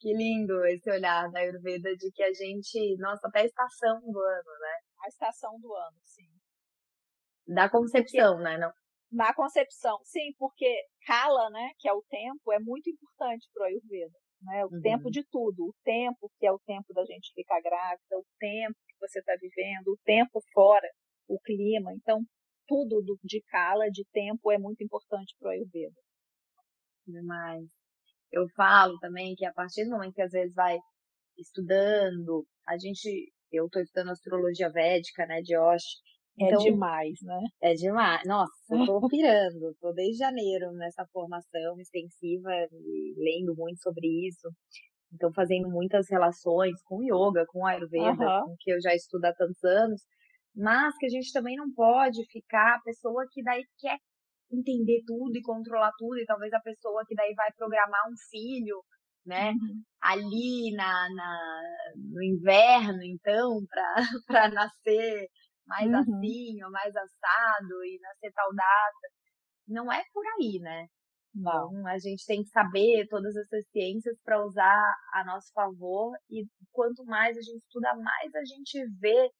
[0.00, 4.18] que lindo esse olhar da Ayurveda de que a gente, nossa, até a estação do
[4.18, 4.78] ano, né?
[5.04, 6.28] A estação do ano, sim.
[7.46, 8.58] Da concepção, porque, né?
[8.58, 8.72] Não.
[9.10, 13.66] Na concepção, sim, porque Kala, né, que é o tempo, é muito importante para o
[13.66, 14.18] Ayurveda.
[14.42, 14.64] Né?
[14.64, 14.80] O uhum.
[14.80, 15.66] tempo de tudo.
[15.66, 19.34] O tempo que é o tempo da gente ficar grávida, o tempo que você está
[19.40, 20.88] vivendo, o tempo fora,
[21.28, 21.92] o clima.
[21.94, 22.22] Então,
[22.66, 25.96] tudo do, de Kala, de tempo, é muito importante para o Ayurveda.
[27.06, 27.64] Demais.
[28.30, 30.78] Eu falo também que a partir do momento que às vezes vai
[31.38, 35.96] estudando, a gente eu estou estudando astrologia védica, né, de Osh.
[36.40, 37.40] É então, é demais, né?
[37.62, 38.22] É demais.
[38.26, 39.74] Nossa, eu tô pirando.
[39.80, 42.50] tô desde janeiro nessa formação extensiva,
[43.16, 44.48] lendo muito sobre isso.
[45.12, 48.44] Então, fazendo muitas relações com yoga, com Ayurveda, uhum.
[48.46, 50.02] com que eu já estudo há tantos anos.
[50.54, 53.96] Mas que a gente também não pode ficar a pessoa que daí quer
[54.52, 58.82] entender tudo e controlar tudo, e talvez a pessoa que daí vai programar um filho
[59.28, 59.50] né?
[59.50, 59.82] Uhum.
[60.00, 61.38] Ali na, na,
[61.96, 63.60] no inverno, então,
[64.26, 65.28] para nascer
[65.66, 65.98] mais uhum.
[65.98, 69.08] assim ou mais assado e nascer tal data.
[69.68, 70.86] Não é por aí, né?
[71.34, 71.68] Não.
[71.70, 76.46] Então, a gente tem que saber todas essas ciências para usar a nosso favor e
[76.72, 79.30] quanto mais a gente estuda, mais a gente vê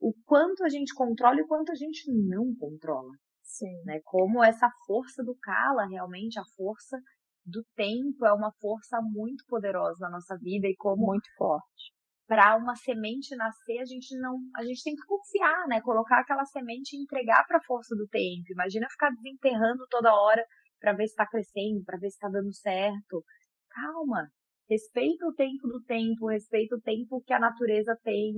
[0.00, 3.12] o quanto a gente controla e o quanto a gente não controla.
[3.42, 3.82] Sim.
[3.84, 4.00] Né?
[4.04, 6.98] Como essa força do Kala, realmente, a força
[7.44, 11.92] do tempo é uma força muito poderosa na nossa vida e como muito forte.
[12.26, 15.80] Para uma semente nascer, a gente não, a gente tem que confiar, né?
[15.80, 18.52] Colocar aquela semente e entregar para a força do tempo.
[18.52, 20.44] Imagina ficar desenterrando toda hora
[20.80, 23.24] para ver se está crescendo, para ver se está dando certo.
[23.70, 24.28] Calma,
[24.68, 28.34] respeita o tempo do tempo, respeita o tempo que a natureza tem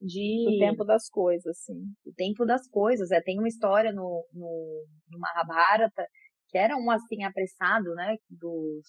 [0.00, 1.94] de o tempo das coisas, sim.
[2.04, 6.06] O tempo das coisas, é, tem uma história no, no, no Mahabharata
[6.48, 8.84] que era um assim apressado, né, dos,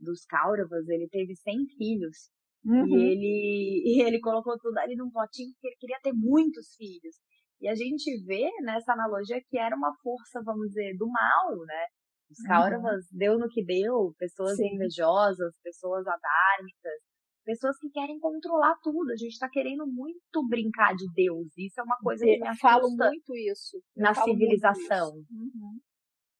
[0.00, 2.30] dos Kauravas, ele teve 100 filhos.
[2.64, 2.86] Uhum.
[2.88, 7.14] E ele e ele colocou tudo ali num potinho porque ele queria ter muitos filhos.
[7.60, 11.86] E a gente vê nessa analogia que era uma força, vamos dizer, do mal, né?
[12.38, 12.46] Os.
[12.46, 13.18] Kauravas uhum.
[13.18, 14.74] deu no que deu, pessoas Sim.
[14.74, 17.00] invejosas, pessoas adármicas,
[17.44, 19.10] pessoas que querem controlar tudo.
[19.12, 21.48] A gente está querendo muito brincar de Deus.
[21.56, 22.68] Isso é uma coisa que me assusta.
[22.68, 23.80] falo muito isso.
[23.96, 25.12] na civilização.
[25.30, 25.80] Uhum.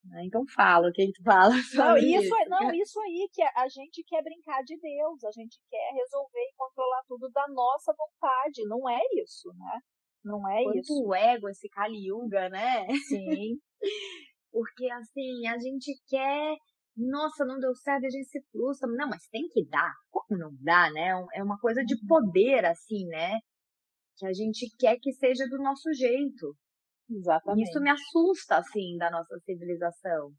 [0.07, 0.25] Né?
[0.27, 1.51] Então fala, o que tu fala?
[1.75, 5.59] Não isso, isso, não, isso aí que a gente quer brincar de Deus, a gente
[5.71, 8.67] quer resolver e controlar tudo da nossa vontade.
[8.69, 9.81] Não é isso, né?
[10.25, 11.05] Não é Quanto isso.
[11.07, 12.87] o ego, esse Kali Yuga, né?
[13.09, 13.59] Sim.
[14.55, 16.57] Porque assim, a gente quer
[16.97, 18.89] nossa, não deu certo, a gente se frustra.
[18.89, 19.93] Não, mas tem que dar.
[20.11, 21.11] Como não dá, né?
[21.35, 22.07] É uma coisa de uhum.
[22.07, 23.33] poder, assim, né?
[24.17, 26.57] Que a gente quer que seja do nosso jeito.
[27.11, 27.69] Exatamente.
[27.69, 30.31] Isso me assusta, assim, da nossa civilização.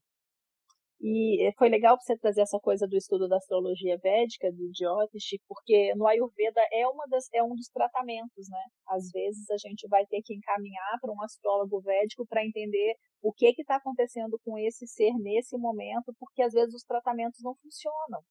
[1.01, 5.93] E foi legal você trazer essa coisa do estudo da astrologia védica, do Jyotish, porque
[5.95, 8.63] no Ayurveda é, uma das, é um dos tratamentos, né?
[8.87, 13.33] Às vezes a gente vai ter que encaminhar para um astrólogo védico para entender o
[13.33, 18.21] que está acontecendo com esse ser nesse momento, porque às vezes os tratamentos não funcionam.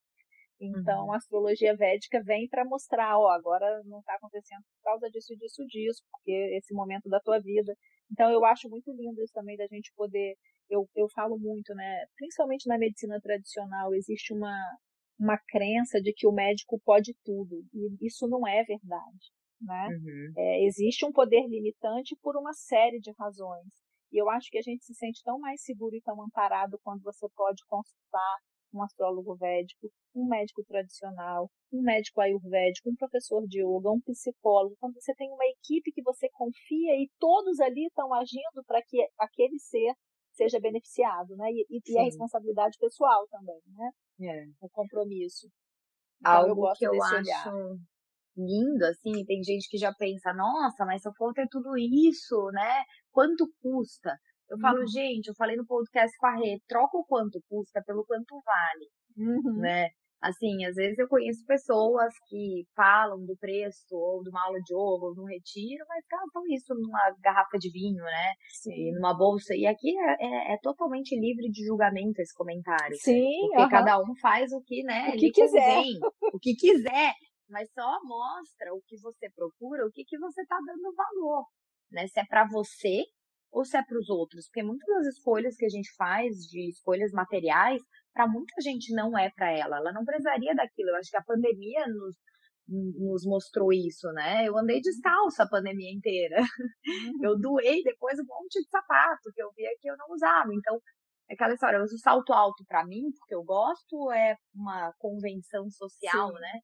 [0.67, 1.13] Então, uhum.
[1.13, 5.65] a astrologia védica vem para mostrar, ó, agora não está acontecendo por causa disso, disso,
[5.67, 7.75] disso, porque esse momento da tua vida.
[8.11, 10.37] Então, eu acho muito lindo isso também da gente poder.
[10.69, 12.05] Eu, eu falo muito, né?
[12.17, 14.57] Principalmente na medicina tradicional, existe uma,
[15.19, 17.65] uma crença de que o médico pode tudo.
[17.73, 19.33] E isso não é verdade.
[19.61, 19.89] Né?
[19.89, 20.33] Uhum.
[20.37, 23.69] É, existe um poder limitante por uma série de razões.
[24.13, 27.03] E eu acho que a gente se sente tão mais seguro e tão amparado quando
[27.03, 28.37] você pode consultar
[28.75, 34.77] um astrólogo védico, um médico tradicional, um médico ayurvédico, um professor de yoga, um psicólogo,
[34.81, 38.99] quando você tem uma equipe que você confia e todos ali estão agindo para que
[39.19, 39.95] aquele ser
[40.33, 41.49] seja beneficiado, né?
[41.51, 43.91] E, e, a responsabilidade pessoal também, né?
[44.21, 44.45] É.
[44.61, 45.49] O compromisso.
[46.21, 47.53] Então, Algo eu gosto que eu acho olhar.
[48.37, 52.51] lindo, assim, tem gente que já pensa, nossa, mas se eu for ter tudo isso,
[52.53, 52.83] né?
[53.13, 54.11] Quanto custa?
[54.51, 54.87] Eu falo, uhum.
[54.87, 58.89] gente, eu falei no podcast com a Rê, troca o quanto custa pelo quanto vale,
[59.17, 59.61] uhum.
[59.61, 59.89] né?
[60.25, 64.73] Assim, às vezes eu conheço pessoas que falam do preço, ou de uma aula de
[64.73, 68.33] yoga, ou de um retiro, mas gastam isso numa garrafa de vinho, né?
[68.63, 68.93] Sim.
[68.93, 69.55] numa bolsa.
[69.55, 72.97] E aqui é, é, é, totalmente livre de julgamento esse comentário.
[72.97, 73.51] Sim.
[73.53, 75.11] Porque cada um faz o que, né?
[75.11, 75.75] O que quiser.
[75.75, 76.01] Convém,
[76.33, 77.13] o que quiser.
[77.51, 81.45] Mas só mostra o que você procura, o que, que você está dando valor.
[81.93, 82.07] Né?
[82.07, 83.05] Se é para você
[83.55, 84.47] ou se é para os outros.
[84.47, 87.81] Porque muitas das escolhas que a gente faz, de escolhas materiais,
[88.13, 89.79] para muita gente não é para ela.
[89.79, 90.91] Ela não precisaria daquilo.
[90.91, 92.17] Eu acho que a pandemia nos,
[92.69, 94.45] nos mostrou isso, né?
[94.47, 96.37] Eu andei descalça a pandemia inteira.
[96.87, 97.19] Uhum.
[97.23, 100.51] Eu doei depois um monte de sapato que eu via que eu não usava.
[100.53, 100.79] Então,
[101.31, 105.71] é aquela história, eu uso salto alto para mim, porque eu gosto, é uma convenção
[105.71, 106.41] social, Sim.
[106.41, 106.61] né?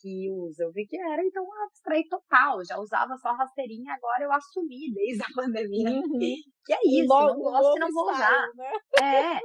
[0.00, 0.64] Que usa.
[0.64, 2.58] Eu vi que era, então, abstrair total.
[2.58, 5.90] Eu já usava só rasteirinha, agora eu assumi desde a pandemia.
[5.90, 6.18] Uhum.
[6.18, 8.48] Que é isso, logo, não gosto e não vou usar.
[8.54, 8.72] Né?
[9.02, 9.40] É.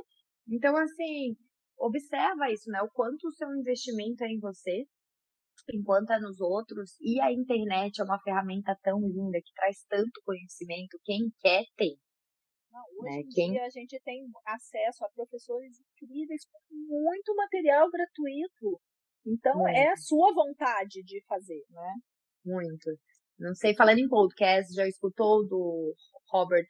[0.47, 1.35] Então, assim,
[1.77, 2.81] observa isso, né?
[2.81, 4.85] O quanto o seu investimento é em você,
[5.73, 6.97] enquanto é nos outros.
[7.01, 10.99] E a internet é uma ferramenta tão linda que traz tanto conhecimento.
[11.03, 11.97] Quem quer tem.
[12.71, 13.21] Não, hoje né?
[13.21, 13.51] em Quem...
[13.51, 18.81] dia a gente tem acesso a professores incríveis com muito material gratuito.
[19.25, 19.75] Então muito.
[19.75, 21.93] é a sua vontade de fazer, né?
[22.45, 22.89] Muito.
[23.39, 25.93] Não sei, falando em podcast, já escutou do
[26.29, 26.67] Robert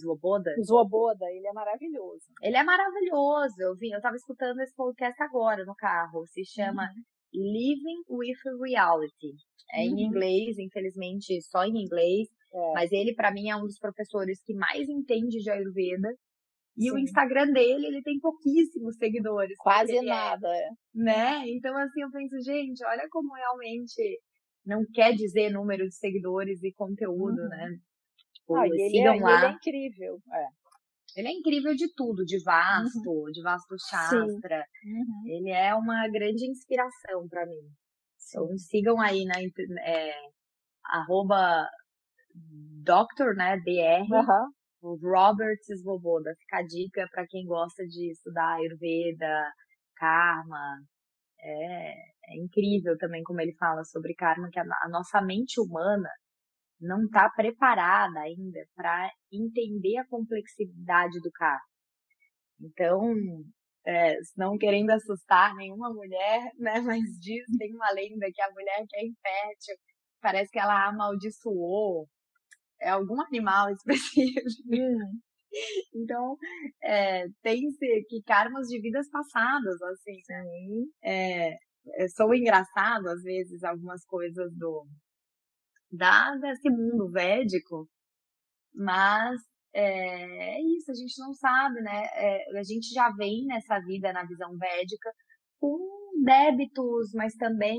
[0.00, 0.50] Svoboda.
[0.64, 2.24] Svoboda, ele é maravilhoso.
[2.42, 3.54] Ele é maravilhoso.
[3.58, 6.26] Eu vim, eu tava escutando esse podcast agora no carro.
[6.26, 7.02] Se chama uhum.
[7.32, 9.34] Living with Reality.
[9.72, 9.84] É uhum.
[9.84, 12.28] em inglês, infelizmente, só em inglês.
[12.52, 12.72] É.
[12.74, 16.14] Mas ele, para mim, é um dos professores que mais entende de Ayurveda.
[16.78, 16.92] E Sim.
[16.92, 19.56] o Instagram dele, ele tem pouquíssimos seguidores.
[19.58, 20.68] Quase é, nada, é.
[20.94, 21.42] Né?
[21.48, 24.20] Então, assim, eu penso, gente, olha como realmente
[24.64, 27.48] não quer dizer número de seguidores e conteúdo, uhum.
[27.48, 27.70] né?
[28.34, 29.38] Tipo, ah, ele sigam é, lá.
[29.38, 30.18] Ele é incrível.
[30.32, 30.46] É.
[31.16, 33.30] Ele é incrível de tudo, de vasto, uhum.
[33.32, 34.64] de vasto Shastra.
[34.84, 35.22] Uhum.
[35.26, 37.72] Ele é uma grande inspiração para mim.
[38.28, 39.40] Então sigam aí na
[39.82, 40.12] é,
[40.84, 41.66] arroba
[42.84, 44.50] Dr, né, DR, uhum.
[44.80, 46.34] O Robert Svoboda.
[46.40, 49.52] Fica a dica para quem gosta de estudar Ayurveda,
[49.96, 50.80] Karma.
[51.40, 56.10] É, é incrível também como ele fala sobre Karma, que a, a nossa mente humana
[56.80, 61.60] não está preparada ainda para entender a complexidade do carro.
[62.60, 63.14] Então,
[63.86, 68.84] é, não querendo assustar nenhuma mulher, né, mas diz, tem uma lenda que a mulher
[68.88, 69.76] que é infértil,
[70.20, 72.08] parece que ela amaldiçoou
[72.80, 74.48] é algum animal específico.
[74.72, 75.20] Hum.
[75.94, 76.36] Então,
[76.82, 77.62] é, tem
[78.08, 80.44] que karmas de vidas passadas, assim, né?
[81.02, 81.56] É,
[81.96, 84.86] é, são engraçado às vezes algumas coisas do,
[85.90, 87.88] da, desse mundo védico,
[88.74, 89.40] mas
[89.74, 92.04] é, é isso, a gente não sabe, né?
[92.14, 95.10] É, a gente já vem nessa vida, na visão védica,
[95.60, 95.78] com
[96.24, 97.78] débitos, mas também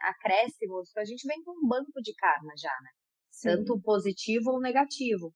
[0.00, 2.90] acréscimos, a gente vem com um banco de karma já, né?
[3.36, 3.50] Sim.
[3.50, 5.32] Tanto positivo ou negativo.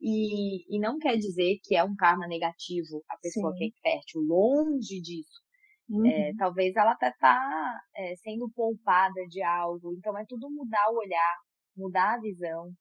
[0.00, 3.58] E, e não quer dizer que é um karma negativo a pessoa Sim.
[3.58, 5.40] que é infértil, longe disso.
[5.88, 6.06] É, uhum.
[6.06, 10.96] É, talvez ela até tá é, sendo poupada de algo, então é tudo mudar o
[10.96, 11.36] olhar,
[11.76, 12.72] mudar a visão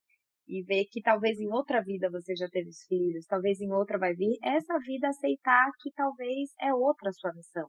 [0.48, 4.00] e ver que talvez em outra vida você já teve os filhos, talvez em outra
[4.00, 7.68] vai vir, essa vida aceitar que talvez é outra a sua missão.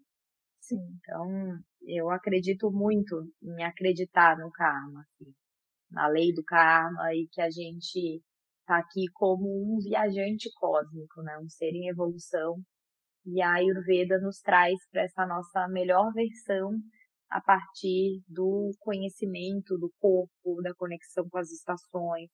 [0.61, 0.79] Sim.
[1.01, 5.35] Então, eu acredito muito em acreditar no karma, assim,
[5.92, 8.22] na lei do karma e que a gente
[8.66, 12.61] tá aqui como um viajante cósmico, né, um ser em evolução.
[13.24, 16.72] E a Ayurveda nos traz para essa nossa melhor versão
[17.31, 22.28] a partir do conhecimento do corpo, da conexão com as estações,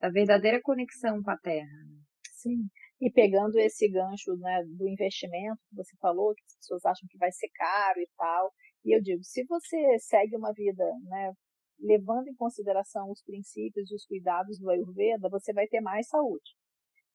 [0.00, 1.66] da verdadeira conexão com a Terra.
[1.66, 2.00] Né?
[2.32, 2.68] Sim.
[3.00, 7.18] E pegando esse gancho né, do investimento que você falou, que as pessoas acham que
[7.18, 8.52] vai ser caro e tal,
[8.84, 11.32] e eu digo, se você segue uma vida, né,
[11.78, 16.56] levando em consideração os princípios e os cuidados do Ayurveda, você vai ter mais saúde.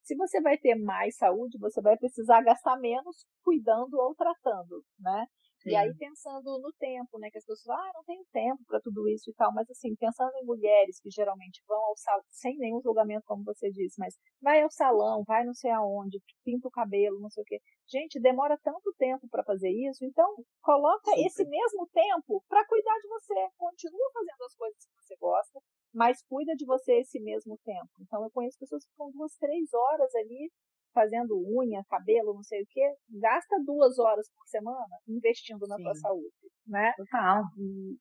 [0.02, 5.26] Se você vai ter mais saúde, você vai precisar gastar menos cuidando ou tratando, né?
[5.64, 5.72] Sim.
[5.72, 9.08] E aí pensando no tempo, né, que as pessoas, ah, não tenho tempo para tudo
[9.08, 12.82] isso e tal, mas assim, pensando em mulheres que geralmente vão ao salão, sem nenhum
[12.82, 17.20] julgamento, como você disse, mas vai ao salão, vai não sei aonde, pinta o cabelo,
[17.20, 17.62] não sei o quê.
[17.88, 21.26] Gente, demora tanto tempo para fazer isso, então coloca Super.
[21.26, 23.48] esse mesmo tempo para cuidar de você.
[23.58, 25.60] Continua fazendo as coisas que você gosta,
[25.94, 27.90] mas cuida de você esse mesmo tempo.
[28.02, 30.52] Então eu conheço pessoas que ficam duas, três horas ali
[30.94, 35.84] fazendo unha, cabelo, não sei o quê, gasta duas horas por semana investindo na Sim.
[35.84, 36.94] sua saúde, né?
[36.96, 37.44] Total.
[37.58, 37.98] E,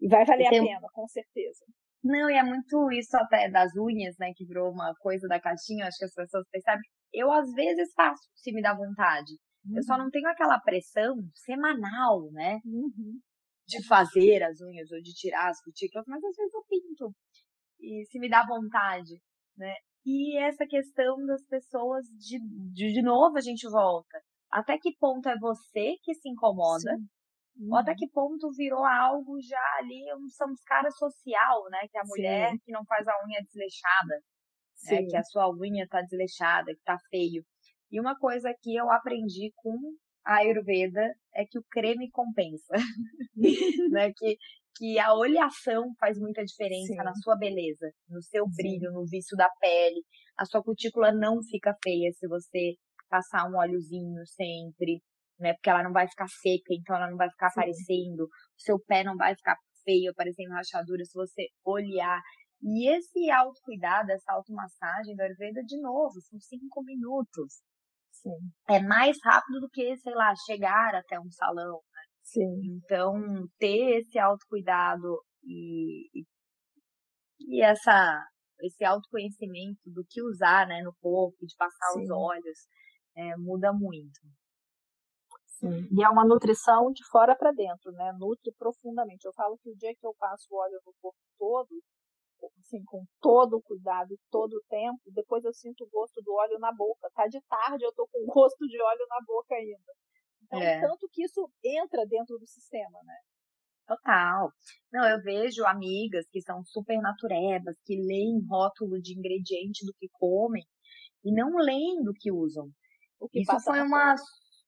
[0.00, 1.64] e vai valer a pena, com certeza.
[2.02, 5.86] Não, e é muito isso até das unhas, né, que virou uma coisa da caixinha,
[5.86, 6.82] acho que as pessoas percebem.
[7.10, 9.32] Eu, às vezes, faço, se me dá vontade.
[9.64, 9.76] Uhum.
[9.76, 10.00] Eu só uhum.
[10.00, 12.60] não tenho aquela pressão semanal, né?
[12.64, 13.18] Uhum.
[13.66, 17.14] De fazer as unhas ou de tirar as cutículas, mas às vezes eu pinto.
[17.80, 19.14] E se me dá vontade,
[19.56, 19.74] né?
[20.04, 22.38] E essa questão das pessoas, de,
[22.72, 24.20] de, de novo a gente volta.
[24.50, 26.94] Até que ponto é você que se incomoda?
[27.56, 27.72] Uhum.
[27.72, 27.96] Ou até uhum.
[27.96, 31.88] que ponto virou algo já ali, um samskara social, né?
[31.90, 32.58] Que a mulher Sim.
[32.64, 34.20] que não faz a unha desleixada,
[34.90, 35.02] né?
[35.08, 37.42] que a sua unha tá desleixada, que tá feio.
[37.90, 39.78] E uma coisa que eu aprendi com
[40.24, 42.74] a Ayurveda é que o creme compensa,
[43.90, 44.12] né?
[44.16, 44.36] Que,
[44.76, 46.96] que a oleação faz muita diferença Sim.
[46.96, 48.94] na sua beleza, no seu brilho, Sim.
[48.94, 50.02] no vício da pele.
[50.36, 52.74] A sua cutícula não fica feia se você
[53.08, 55.00] passar um óleozinho sempre,
[55.38, 55.52] né?
[55.54, 57.60] Porque ela não vai ficar seca, então ela não vai ficar Sim.
[57.60, 58.24] aparecendo.
[58.24, 62.20] O seu pé não vai ficar feio, aparecendo rachadura se você olhar.
[62.62, 67.62] E esse autocuidado, essa automassagem da Ayurveda, de novo, são cinco minutos.
[68.24, 68.50] Sim.
[68.70, 71.74] É mais rápido do que, sei lá, chegar até um salão.
[71.74, 72.02] Né?
[72.22, 72.80] Sim.
[72.82, 76.08] Então, ter esse autocuidado e,
[77.40, 78.26] e, essa,
[78.62, 82.04] esse autoconhecimento do que usar né, no corpo, de passar Sim.
[82.04, 82.58] os olhos,
[83.14, 84.18] é, muda muito.
[85.46, 85.86] Sim.
[85.92, 88.12] E é uma nutrição de fora para dentro, né?
[88.18, 89.26] Nutre profundamente.
[89.26, 91.68] Eu falo que o dia que eu passo o óleo no corpo todo,
[92.60, 96.32] assim, com todo o cuidado e todo o tempo, depois eu sinto o gosto do
[96.34, 97.10] óleo na boca.
[97.14, 99.92] Tá de tarde, eu tô com gosto de óleo na boca ainda.
[100.42, 100.80] Então, é.
[100.80, 103.16] tanto que isso entra dentro do sistema, né?
[103.86, 104.50] Total.
[104.92, 110.08] Não, eu vejo amigas que são super naturebas, que leem rótulo de ingrediente do que
[110.12, 110.64] comem
[111.22, 112.68] e não leem do que usam.
[113.30, 114.14] Que isso foi uma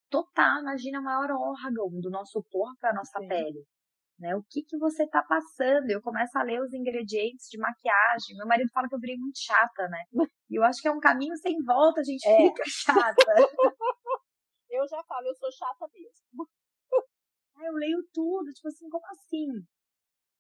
[0.09, 3.29] total, imagina, o maior órgão do nosso corpo, a nossa Sim.
[3.29, 3.67] pele
[4.19, 4.35] né?
[4.35, 5.91] O que que você tá passando?
[5.91, 8.37] Eu começo a ler os ingredientes de maquiagem.
[8.37, 10.03] Meu marido fala que eu virei muito chata, né?
[10.51, 12.37] E eu acho que é um caminho sem volta, a gente é.
[12.49, 13.27] fica chata.
[14.71, 16.49] eu já falo, eu sou chata mesmo.
[17.61, 19.47] eu leio tudo, tipo assim, como assim?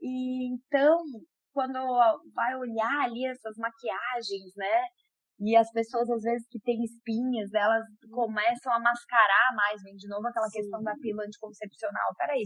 [0.01, 1.03] E então,
[1.53, 1.79] quando
[2.35, 4.87] vai olhar ali essas maquiagens, né?
[5.39, 10.09] E as pessoas, às vezes, que têm espinhas, elas começam a mascarar mais, vem de
[10.09, 10.61] novo aquela Sim.
[10.61, 12.15] questão da pílula anticoncepcional.
[12.17, 12.43] Peraí,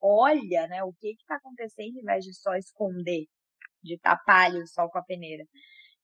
[0.00, 3.26] olha, né, o que que tá acontecendo em vez de só esconder,
[3.82, 5.44] de tapar ali o sol com a peneira.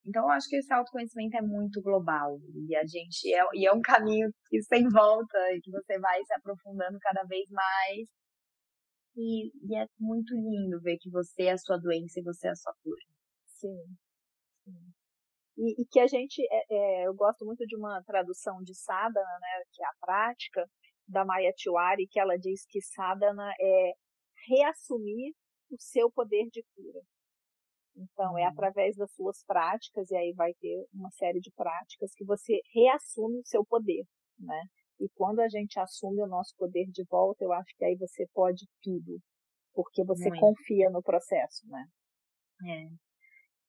[0.07, 2.39] Então, eu acho que esse autoconhecimento é muito global.
[2.68, 6.22] E a gente é, e é um caminho que sem volta, e que você vai
[6.24, 8.07] se aprofundando cada vez mais.
[9.16, 12.51] E, e é muito lindo ver que você é a sua doença e você é
[12.51, 13.03] a sua cura.
[13.47, 13.97] Sim.
[14.64, 14.95] Sim.
[15.57, 19.38] E, e que a gente, é, é, eu gosto muito de uma tradução de sadhana,
[19.40, 20.68] né, que é a prática,
[21.09, 23.92] da Maya Tiwari, que ela diz que sadhana é
[24.48, 25.32] reassumir
[25.70, 27.00] o seu poder de cura.
[27.96, 28.48] Então, é uhum.
[28.48, 33.38] através das suas práticas, e aí vai ter uma série de práticas que você reassume
[33.38, 34.04] o seu poder,
[34.38, 34.62] né?
[35.00, 38.26] E quando a gente assume o nosso poder de volta, eu acho que aí você
[38.34, 39.18] pode tudo,
[39.74, 40.40] porque você Muito.
[40.40, 41.86] confia no processo, né?
[42.66, 43.05] É.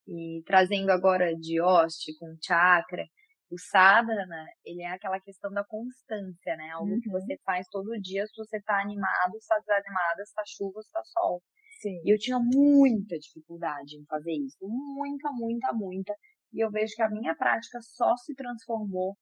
[0.08, 3.03] E trazendo agora de hoste com chakra,
[3.49, 6.70] o sadhana, ele é aquela questão da constância, né?
[6.72, 6.99] Algo uhum.
[6.99, 11.41] que você faz todo dia, se você tá animado, está desanimado, está chuva, está sol.
[11.82, 12.01] Sim.
[12.03, 16.14] E eu tinha muita dificuldade em fazer isso, muita, muita, muita.
[16.53, 19.16] E eu vejo que a minha prática só se transformou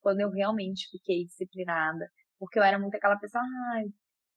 [0.00, 3.42] quando eu realmente fiquei disciplinada, porque eu era muito aquela pessoa,
[3.74, 3.84] ai,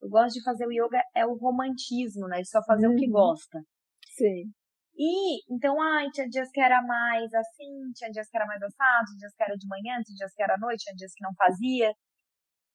[0.02, 2.42] eu gosto de fazer o yoga, é o romantismo, né?
[2.42, 2.94] De só fazer uhum.
[2.94, 3.12] o que uhum.
[3.12, 3.62] gosta.
[4.16, 4.52] Sim.
[4.98, 9.06] E, então, ai, tinha dias que era mais assim, tinha dias que era mais assado,
[9.08, 11.24] tinha dias que era de manhã, tinha dias que era à noite, tinha dias que
[11.24, 11.94] não fazia.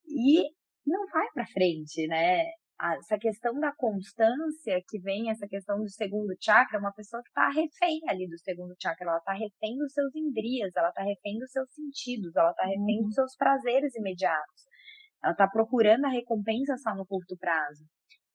[0.07, 0.51] E
[0.87, 2.45] não vai para frente, né?
[2.99, 7.49] Essa questão da constância que vem, essa questão do segundo chakra, uma pessoa que tá
[7.49, 11.51] refém ali do segundo chakra, ela tá refém dos seus indrias, ela tá refém dos
[11.53, 13.05] seus sentidos, ela tá refém uhum.
[13.05, 14.65] dos seus prazeres imediatos.
[15.23, 17.85] Ela tá procurando a recompensa só no curto prazo.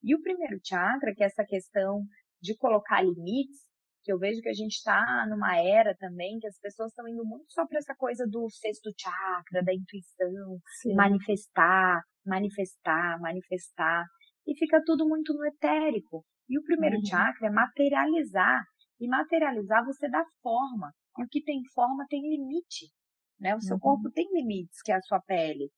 [0.04, 2.04] E o primeiro chakra, que é essa questão
[2.40, 3.66] de colocar limites,
[4.06, 7.26] que eu vejo que a gente está numa era também que as pessoas estão indo
[7.26, 10.94] muito só para essa coisa do sexto chakra, da intuição, Sim.
[10.94, 14.06] manifestar, manifestar, manifestar.
[14.48, 16.24] E fica tudo muito no etérico.
[16.48, 17.06] E o primeiro uhum.
[17.06, 18.64] chakra é materializar.
[19.02, 20.94] E materializar você dá forma.
[21.18, 22.92] E o que tem forma tem limite.
[23.40, 23.56] Né?
[23.56, 23.80] O seu uhum.
[23.80, 25.72] corpo tem limites, que é a sua pele.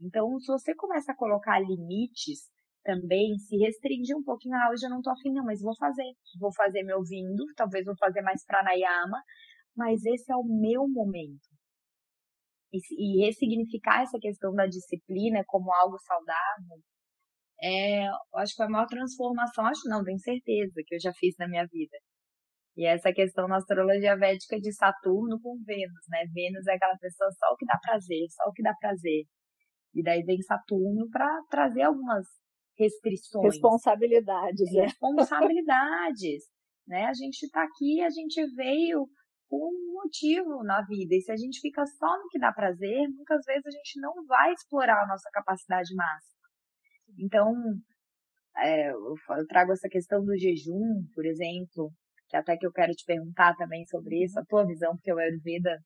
[0.00, 2.48] Então, se você começa a colocar limites
[2.82, 4.54] também se restringir um pouquinho.
[4.56, 6.12] Ah, hoje eu não tô afim, não, mas vou fazer.
[6.38, 9.22] Vou fazer me ouvindo, talvez vou fazer mais pranayama,
[9.76, 11.48] mas esse é o meu momento.
[12.72, 16.82] E, e ressignificar essa questão da disciplina como algo saudável,
[17.62, 21.34] é, acho que foi a maior transformação, acho não, tenho certeza que eu já fiz
[21.38, 21.96] na minha vida.
[22.76, 26.24] E essa questão na astrologia védica de Saturno com Vênus, né?
[26.32, 29.24] Vênus é aquela pessoa só o que dá prazer, só o que dá prazer.
[29.94, 32.26] E daí vem Saturno para trazer algumas
[32.78, 33.54] restrições.
[33.54, 34.82] Responsabilidades, né?
[34.82, 36.44] Responsabilidades,
[36.86, 37.04] né?
[37.04, 39.06] A gente está aqui, a gente veio
[39.48, 41.14] com um motivo na vida.
[41.14, 44.24] E se a gente fica só no que dá prazer, muitas vezes a gente não
[44.26, 46.42] vai explorar a nossa capacidade máxima.
[47.18, 47.52] Então,
[48.56, 51.92] é, eu, trago essa questão do jejum, por exemplo,
[52.28, 55.18] que até que eu quero te perguntar também sobre isso, a tua visão, porque o
[55.18, 55.78] Ayurveda,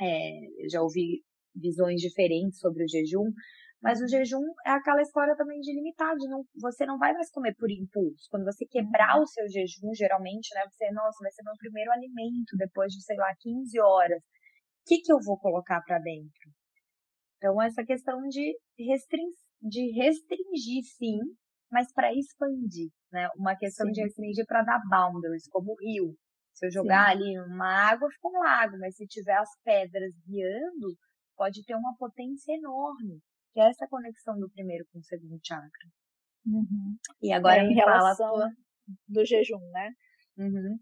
[0.00, 1.22] é, eu já ouvi
[1.54, 3.32] visões diferentes sobre o jejum,
[3.80, 7.30] mas o jejum é aquela história também de limitar, de não, você não vai mais
[7.30, 8.26] comer por impulso.
[8.28, 9.22] Quando você quebrar uhum.
[9.22, 13.16] o seu jejum, geralmente, né, você, nossa, vai ser meu primeiro alimento depois de, sei
[13.16, 14.18] lá, 15 horas.
[14.18, 16.50] O que que eu vou colocar para dentro?
[17.36, 19.30] Então, essa questão de, restring,
[19.62, 21.20] de restringir, sim,
[21.70, 23.28] mas para expandir, né?
[23.36, 23.92] Uma questão sim.
[23.92, 26.16] de restringir para dar boundaries, como o rio.
[26.52, 27.22] Se eu jogar sim.
[27.22, 30.96] ali uma água, fica um lago, mas se tiver as pedras guiando,
[31.36, 33.20] pode ter uma potência enorme,
[33.58, 35.88] que é essa conexão do primeiro com o segundo chakra.
[36.46, 36.96] Uhum.
[37.20, 38.50] E agora é, em relação tua...
[39.08, 39.90] do jejum, né?
[40.38, 40.78] Uhum.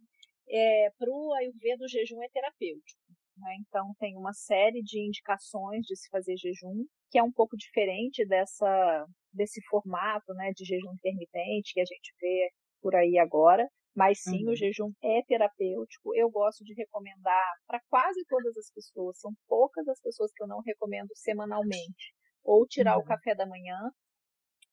[0.47, 3.01] É, para o Ayurveda, o jejum é terapêutico.
[3.39, 3.57] Né?
[3.61, 8.27] Então, tem uma série de indicações de se fazer jejum, que é um pouco diferente
[8.27, 12.51] dessa, desse formato né, de jejum intermitente que a gente vê
[12.83, 13.67] por aí agora.
[13.95, 14.53] Mas sim, uhum.
[14.53, 16.15] o jejum é terapêutico.
[16.15, 19.19] Eu gosto de recomendar para quase todas as pessoas.
[19.19, 22.15] São poucas as pessoas que eu não recomendo semanalmente.
[22.47, 23.03] Ou tirar uhum.
[23.03, 23.77] o café da manhã,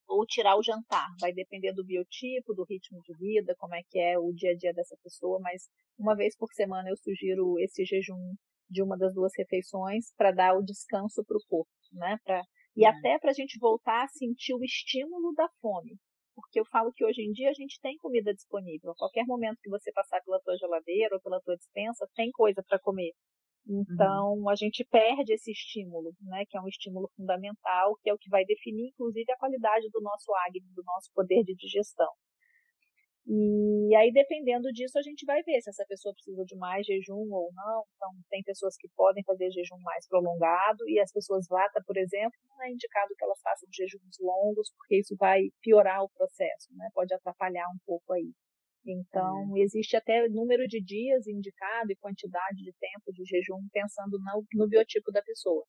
[0.08, 1.08] ou tirar o jantar.
[1.20, 4.56] Vai depender do biotipo, do ritmo de vida, como é que é o dia a
[4.56, 5.40] dia dessa pessoa.
[5.42, 5.64] Mas
[5.98, 8.36] uma vez por semana eu sugiro esse jejum
[8.70, 12.18] de uma das duas refeições para dar o descanso para o corpo, né?
[12.24, 12.44] Pra,
[12.76, 12.90] e uhum.
[12.90, 15.98] até para a gente voltar a sentir o estímulo da fome.
[16.36, 18.92] Porque eu falo que hoje em dia a gente tem comida disponível.
[18.92, 22.64] A qualquer momento que você passar pela tua geladeira ou pela tua dispensa, tem coisa
[22.68, 23.12] para comer.
[23.66, 24.50] Então, uhum.
[24.50, 28.30] a gente perde esse estímulo, né, que é um estímulo fundamental, que é o que
[28.30, 32.12] vai definir, inclusive, a qualidade do nosso Agni, do nosso poder de digestão.
[33.26, 37.32] E aí, dependendo disso, a gente vai ver se essa pessoa precisa de mais jejum
[37.32, 37.84] ou não.
[37.96, 42.38] Então, tem pessoas que podem fazer jejum mais prolongado, e as pessoas vata, por exemplo,
[42.50, 46.90] não é indicado que elas façam jejuns longos, porque isso vai piorar o processo, né?
[46.94, 48.34] Pode atrapalhar um pouco aí.
[48.86, 54.46] Então, existe até número de dias indicado e quantidade de tempo de jejum, pensando no,
[54.54, 55.64] no biotipo da pessoa.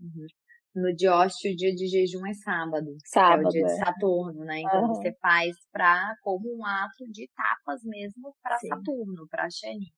[0.00, 0.26] Uhum
[0.74, 2.96] no Diócio o dia de jejum é sábado.
[3.04, 3.44] Sábado.
[3.44, 3.64] é o dia é.
[3.66, 4.60] de Saturno, né?
[4.60, 4.88] Então uhum.
[4.88, 9.92] você faz pra, como um ato de tapas mesmo para Saturno, para Shani.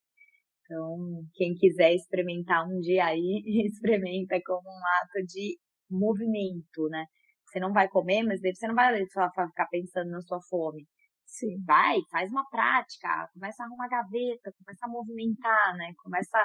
[0.62, 5.59] Então, quem quiser experimentar um dia aí, experimenta como um ato de
[5.90, 7.07] movimento, né?
[7.47, 10.88] Você não vai comer, mas você não vai só ficar pensando na sua fome.
[11.27, 11.62] Sim.
[11.64, 15.93] Vai, faz uma prática, começa a arrumar gaveta, começa a movimentar, né?
[16.03, 16.39] Começa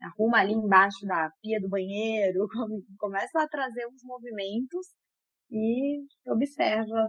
[0.00, 2.46] arruma ali embaixo da pia do banheiro,
[2.98, 4.88] começa a trazer uns movimentos
[5.50, 7.08] e observa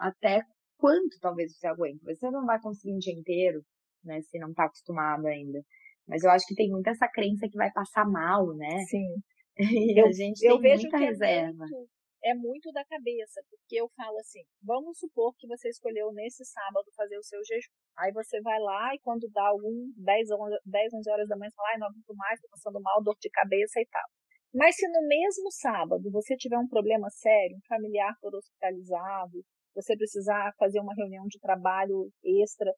[0.00, 0.42] até
[0.78, 2.04] quanto talvez você aguente.
[2.04, 3.62] Você não vai conseguir um dia inteiro,
[4.02, 5.60] né, se não está acostumado ainda.
[6.06, 8.84] Mas eu acho que tem muita essa crença que vai passar mal, né?
[8.88, 9.06] Sim.
[9.56, 11.64] E eu, a gente tem muita é reserva.
[11.64, 11.88] É muito,
[12.24, 16.90] é muito da cabeça, porque eu falo assim, vamos supor que você escolheu nesse sábado
[16.96, 17.70] fazer o seu jejum.
[17.98, 21.50] Aí você vai lá e quando dá algum 10, 11, 10, 11 horas da manhã,
[21.50, 24.08] você fala, ai, não aguento mais, tô passando mal, dor de cabeça e tal.
[24.54, 29.44] Mas se no mesmo sábado você tiver um problema sério, um familiar for hospitalizado,
[29.74, 32.72] você precisar fazer uma reunião de trabalho extra,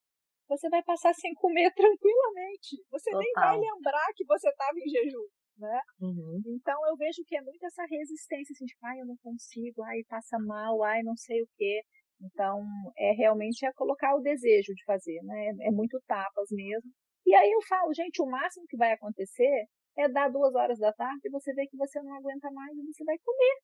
[0.48, 2.82] você vai passar sem comer tranquilamente.
[2.90, 3.20] Você Total.
[3.20, 5.26] nem vai lembrar que você estava em jejum
[5.58, 5.80] né?
[6.00, 6.40] Uhum.
[6.46, 10.02] Então eu vejo que é muito essa resistência, assim, tipo, ai, eu não consigo, ai,
[10.08, 11.82] passa mal, ai, não sei o quê.
[12.20, 12.64] Então,
[12.96, 15.52] é realmente é colocar o desejo de fazer, né?
[15.60, 16.90] É muito tapas mesmo.
[17.26, 19.66] E aí eu falo, gente, o máximo que vai acontecer
[19.98, 22.84] é dar duas horas da tarde e você vê que você não aguenta mais e
[22.84, 23.56] você vai comer.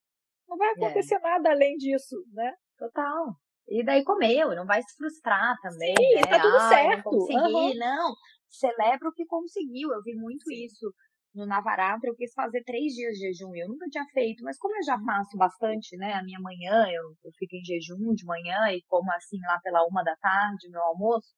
[0.48, 0.72] Não vai é.
[0.72, 1.20] acontecer é.
[1.20, 2.52] nada além disso, né?
[2.76, 3.34] Total.
[3.68, 6.22] E daí comeu, não vai se frustrar também, Sim, né?
[6.22, 6.96] Tá tudo certo.
[6.96, 7.74] Não consegui, uhum.
[7.78, 8.14] não.
[8.50, 9.92] Celebra o que conseguiu.
[9.92, 10.64] Eu vi muito Sim.
[10.64, 10.92] isso
[11.34, 13.54] no Navaratra, eu quis fazer três dias de jejum.
[13.54, 16.12] Eu nunca tinha feito, mas como eu já faço bastante, né?
[16.14, 19.86] A minha manhã, eu, eu fico em jejum de manhã e como assim lá pela
[19.86, 21.34] uma da tarde, meu almoço.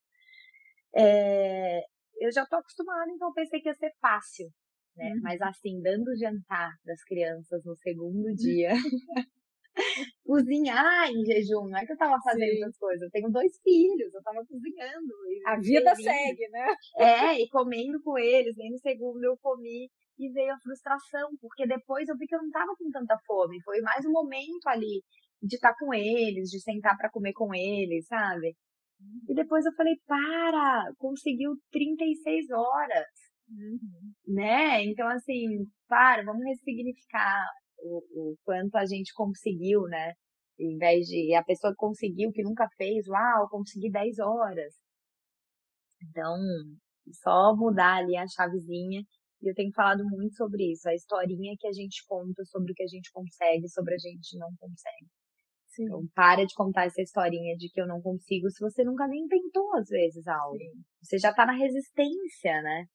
[0.96, 1.80] É,
[2.20, 4.48] eu já tô acostumada, então pensei que ia ser fácil,
[4.96, 5.12] né?
[5.12, 5.20] Uhum.
[5.22, 8.70] Mas assim, dando jantar das crianças no segundo dia,
[10.24, 11.68] cozinhar em jejum.
[11.68, 12.62] Não é que eu tava fazendo Sim.
[12.62, 13.02] essas coisas.
[13.02, 15.12] Eu tenho dois filhos, eu tava cozinhando.
[15.46, 16.66] A vida segue, né?
[16.98, 18.56] É, e comendo com eles.
[18.56, 22.42] Nem no segundo eu comi e veio a frustração, porque depois eu vi que eu
[22.42, 23.62] não tava com tanta fome.
[23.62, 25.02] Foi mais um momento ali
[25.42, 28.54] de estar com eles, de sentar para comer com eles, sabe?
[29.28, 33.06] E depois eu falei, para, conseguiu 36 horas.
[33.50, 34.34] Uhum.
[34.34, 34.84] Né?
[34.84, 37.44] Então, assim, para, vamos ressignificar
[37.84, 40.12] o, o quanto a gente conseguiu, né?
[40.58, 44.74] Em vez de a pessoa conseguiu que nunca fez, uau, consegui 10 horas.
[46.02, 46.36] Então,
[47.12, 49.02] só mudar ali a chavezinha.
[49.42, 52.74] E eu tenho falado muito sobre isso, a historinha que a gente conta sobre o
[52.74, 55.06] que a gente consegue, sobre a gente não consegue.
[55.68, 55.84] Sim.
[55.84, 59.26] Então, para de contar essa historinha de que eu não consigo se você nunca nem
[59.26, 60.56] tentou, às vezes, algo.
[60.56, 60.82] Sim.
[61.02, 62.86] Você já tá na resistência, né?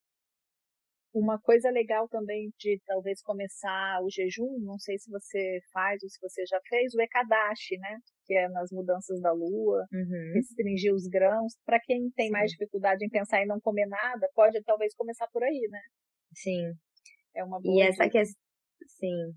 [1.14, 6.10] Uma coisa legal também de talvez começar o jejum, não sei se você faz ou
[6.10, 7.98] se você já fez, o Ekadashi, né?
[8.26, 10.32] Que é nas mudanças da lua, uhum.
[10.36, 11.54] restringir os grãos.
[11.66, 12.32] Para quem tem Sim.
[12.32, 15.82] mais dificuldade em pensar em não comer nada, pode talvez começar por aí, né?
[16.34, 16.74] Sim.
[17.36, 17.76] É uma boa.
[17.76, 18.40] E essa questão.
[18.88, 19.34] Sim.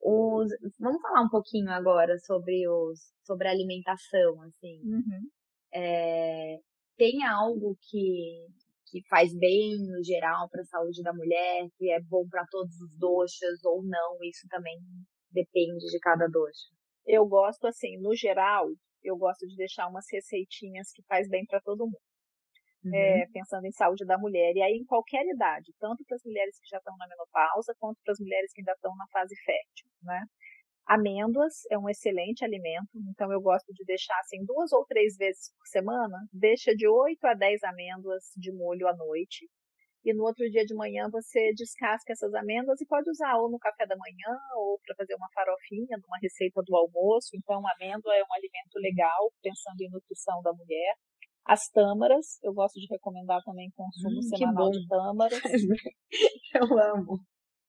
[0.00, 0.52] Os...
[0.78, 4.80] Vamos falar um pouquinho agora sobre os sobre a alimentação, assim.
[4.84, 5.28] Uhum.
[5.74, 6.58] É...
[6.96, 8.46] Tem algo que
[8.90, 12.74] que faz bem no geral para a saúde da mulher, que é bom para todos
[12.80, 14.78] os doxas ou não, isso também
[15.30, 16.68] depende de cada doxa.
[17.06, 18.66] Eu gosto assim, no geral,
[19.02, 21.98] eu gosto de deixar umas receitinhas que faz bem para todo mundo.
[22.84, 22.94] Uhum.
[22.94, 26.58] É, pensando em saúde da mulher, e aí em qualquer idade, tanto para as mulheres
[26.60, 29.88] que já estão na menopausa, quanto para as mulheres que ainda estão na fase fértil,
[30.02, 30.22] né?
[30.88, 35.52] Amêndoas é um excelente alimento, então eu gosto de deixar assim duas ou três vezes
[35.52, 39.46] por semana, deixa de 8 a 10 amêndoas de molho à noite.
[40.02, 43.58] E no outro dia de manhã você descasca essas amêndoas e pode usar ou no
[43.58, 47.36] café da manhã ou para fazer uma farofinha, numa receita do almoço.
[47.36, 50.94] Então, amêndoa é um alimento legal, pensando em nutrição da mulher.
[51.44, 55.42] As tâmaras, eu gosto de recomendar também consumo hum, semanal de tâmaras.
[56.54, 57.20] eu amo.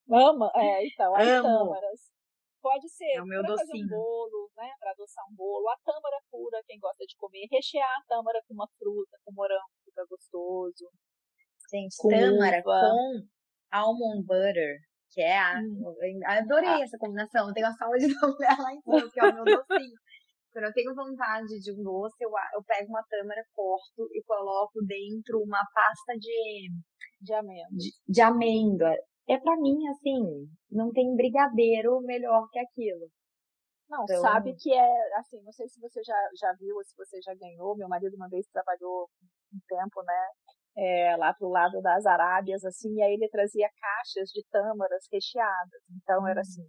[0.09, 0.49] Ama?
[0.55, 1.43] É, então, as amo.
[1.43, 2.08] tâmaras.
[2.61, 4.69] Pode ser é para fazer um bolo, né?
[4.79, 5.69] Para adoçar um bolo.
[5.69, 7.47] A tâmara pura, quem gosta de comer.
[7.49, 10.91] Rechear a tâmara com uma fruta, com morango, fica gostoso.
[11.71, 12.81] Gente, com tâmara uva.
[12.81, 13.27] com
[13.71, 14.79] almond butter,
[15.11, 15.59] que é a.
[15.59, 16.19] Hum.
[16.25, 16.83] Adorei ah.
[16.83, 17.47] essa combinação.
[17.47, 19.97] Eu tenho a saúde da mulher lá em cima, que é o meu docinho.
[20.51, 24.81] Quando eu tenho vontade de um doce, eu, eu pego uma tâmara, corto e coloco
[24.85, 26.69] dentro uma pasta de,
[27.21, 27.77] de amêndoa.
[27.77, 28.95] De, de amêndoa
[29.29, 33.07] é para mim assim, não tem brigadeiro melhor que aquilo.
[33.89, 34.21] Não, então...
[34.21, 37.33] sabe que é, assim, não sei se você já, já viu ou se você já
[37.35, 37.75] ganhou.
[37.75, 39.09] Meu marido uma vez trabalhou
[39.53, 40.27] um tempo, né,
[40.77, 45.81] é, lá pro lado das Arábias, assim, e aí ele trazia caixas de tâmaras recheadas.
[45.95, 46.65] Então era assim,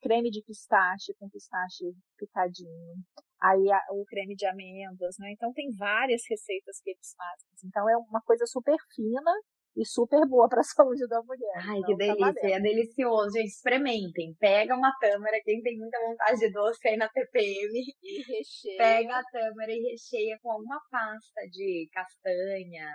[0.00, 2.94] creme de pistache com pistache picadinho,
[3.40, 5.32] aí a, o creme de amêndoas, né?
[5.32, 7.48] Então tem várias receitas que eles fazem.
[7.64, 9.32] Então é uma coisa super fina
[9.76, 11.54] e super boa para a saúde da mulher.
[11.56, 13.30] Ai, então, que tá delícia, é delicioso.
[13.32, 14.34] Gente, experimentem.
[14.38, 17.72] Pega uma tâmara, quem tem muita vontade de doce aí na TPM.
[18.02, 18.78] E recheia.
[18.78, 22.88] Pega a tâmara e recheia com alguma pasta de castanha,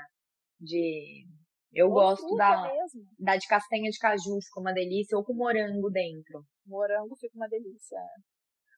[0.60, 1.26] de...
[1.74, 3.04] Eu ou gosto da, mesmo.
[3.20, 6.44] da de castanha de caju, fica uma delícia, ou com morango dentro.
[6.66, 8.00] Morango fica uma delícia.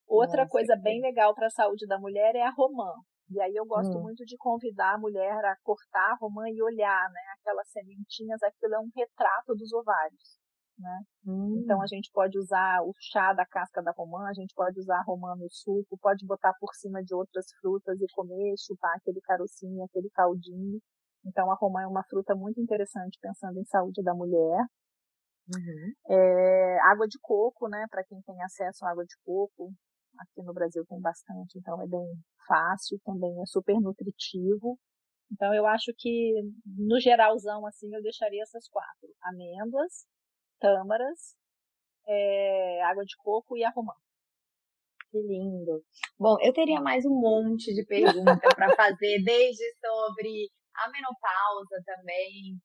[0.08, 2.92] Outra Nossa, coisa bem legal para a saúde da mulher é a romã.
[3.32, 4.02] E aí eu gosto hum.
[4.02, 7.22] muito de convidar a mulher a cortar a romã e olhar, né?
[7.40, 10.40] Aquelas sementinhas, aquilo é um retrato dos ovários.
[10.80, 11.02] Né?
[11.28, 11.62] Hum.
[11.62, 14.98] Então a gente pode usar o chá da casca da romã, a gente pode usar
[15.00, 19.20] a romã no suco, pode botar por cima de outras frutas e comer, chupar aquele
[19.22, 20.80] carocinho, aquele caldinho.
[21.26, 24.66] Então a romã é uma fruta muito interessante pensando em saúde da mulher.
[25.54, 25.94] Uhum.
[26.08, 27.86] É, água de coco, né?
[27.90, 29.74] Para quem tem acesso à água de coco,
[30.20, 32.06] Aqui no Brasil tem bastante, então é bem
[32.48, 34.78] fácil, também é super nutritivo.
[35.32, 36.34] Então eu acho que
[36.66, 40.06] no geralzão assim eu deixaria essas quatro: amêndoas,
[40.60, 41.36] tâmaras,
[42.08, 43.94] é, água de coco e a romã.
[45.12, 45.84] Que lindo.
[46.20, 52.60] Bom, eu teria mais um monte de perguntas para fazer, desde sobre a menopausa também,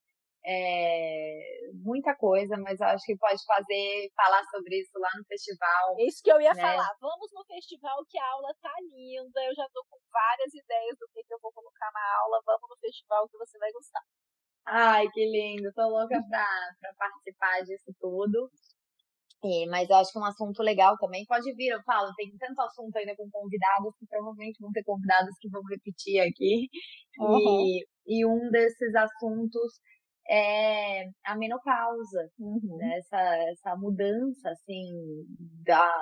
[0.46, 1.40] é,
[1.82, 5.96] muita coisa, mas eu acho que pode fazer, falar sobre isso lá no festival.
[6.00, 6.60] Isso que eu ia né?
[6.60, 6.90] falar.
[7.00, 9.40] Vamos no festival que a aula tá linda.
[9.40, 12.42] Eu já tô com várias ideias do que, que eu vou colocar na aula.
[12.44, 14.02] Vamos no festival que você vai gostar.
[14.66, 15.72] Ai, que lindo.
[15.72, 16.46] Tô louca pra,
[16.80, 18.50] pra participar disso tudo.
[19.44, 21.24] É, mas eu acho que é um assunto legal também.
[21.26, 25.34] Pode vir, eu falo, tem tanto assunto ainda com convidados que provavelmente vão ter convidados
[25.38, 26.68] que vão repetir aqui.
[27.18, 27.38] Uhum.
[27.38, 29.80] E, e um desses assuntos
[30.28, 32.76] é a menopausa, uhum.
[32.78, 32.98] né?
[32.98, 34.90] essa, essa mudança assim
[35.64, 35.92] da,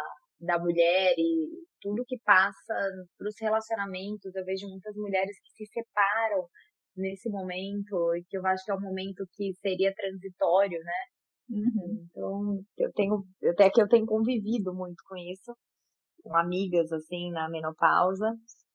[0.40, 1.48] da mulher e
[1.80, 2.74] tudo que passa
[3.18, 4.34] para os relacionamentos.
[4.34, 6.46] Eu vejo muitas mulheres que se separam
[6.96, 11.02] nesse momento, e que eu acho que é um momento que seria transitório, né?
[11.50, 12.06] Uhum.
[12.10, 15.56] Então, eu tenho, até que eu tenho convivido muito com isso,
[16.22, 18.34] com amigas assim na menopausa,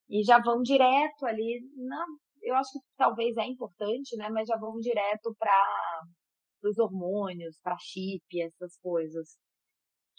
[0.09, 2.05] e já vão direto ali na
[2.47, 4.29] eu acho que talvez é importante, né?
[4.29, 6.01] Mas já vão direto para
[6.63, 9.37] os hormônios, para chip, essas coisas.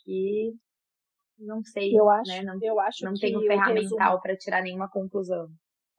[0.05, 0.53] que
[1.39, 2.43] não sei, eu acho, né?
[2.43, 5.49] Não, eu acho não que tenho ferramental para tirar nenhuma conclusão.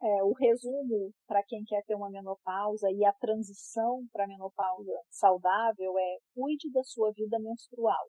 [0.01, 4.91] É, o resumo para quem quer ter uma menopausa e a transição para a menopausa
[5.09, 8.07] saudável é cuide da sua vida menstrual.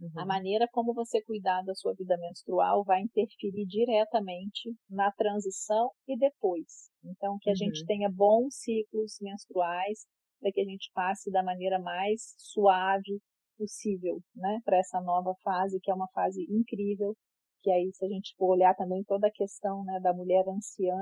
[0.00, 0.10] Uhum.
[0.16, 6.18] A maneira como você cuidar da sua vida menstrual vai interferir diretamente na transição e
[6.18, 6.90] depois.
[7.04, 7.56] Então, que a uhum.
[7.56, 10.06] gente tenha bons ciclos menstruais,
[10.40, 13.20] para que a gente passe da maneira mais suave
[13.56, 17.14] possível, né, para essa nova fase, que é uma fase incrível,
[17.62, 20.96] que aí se a gente for olhar também toda a questão, né, da mulher anciã,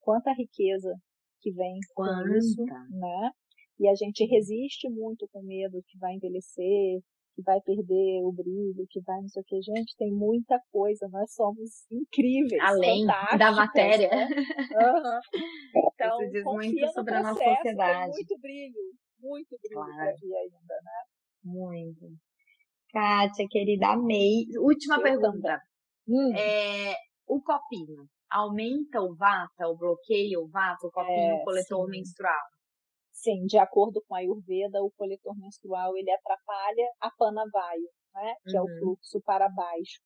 [0.00, 0.92] quanta riqueza
[1.40, 2.28] que vem quanta.
[2.28, 3.30] com isso, né?
[3.78, 7.00] E a gente resiste muito com medo que vai envelhecer,
[7.38, 9.62] que vai perder o brilho, que vai não sei o que.
[9.62, 12.60] Gente, tem muita coisa, nós somos incríveis.
[12.60, 14.08] Além da matéria.
[14.10, 14.26] Né?
[14.26, 15.20] Uhum.
[16.00, 18.12] Então, Isso diz muito sobre a nossa sociedade.
[18.12, 18.74] Tem muito brilho,
[19.18, 20.10] muito brilho claro.
[20.10, 21.02] aqui ainda, né?
[21.42, 22.06] Muito.
[22.92, 24.44] Kátia, querida, amei.
[24.60, 25.60] Última Eu pergunta.
[26.06, 26.32] Hum.
[26.36, 26.94] É,
[27.26, 31.90] o copinho aumenta o vata, o bloqueio o vata, o copinho é, coletor sim.
[31.90, 32.46] menstrual?
[33.20, 38.34] Sim, de acordo com a Ayurveda, o coletor menstrual ele atrapalha a panavaio, né?
[38.46, 38.58] Que uhum.
[38.58, 38.78] é o uhum.
[38.78, 40.00] fluxo para baixo.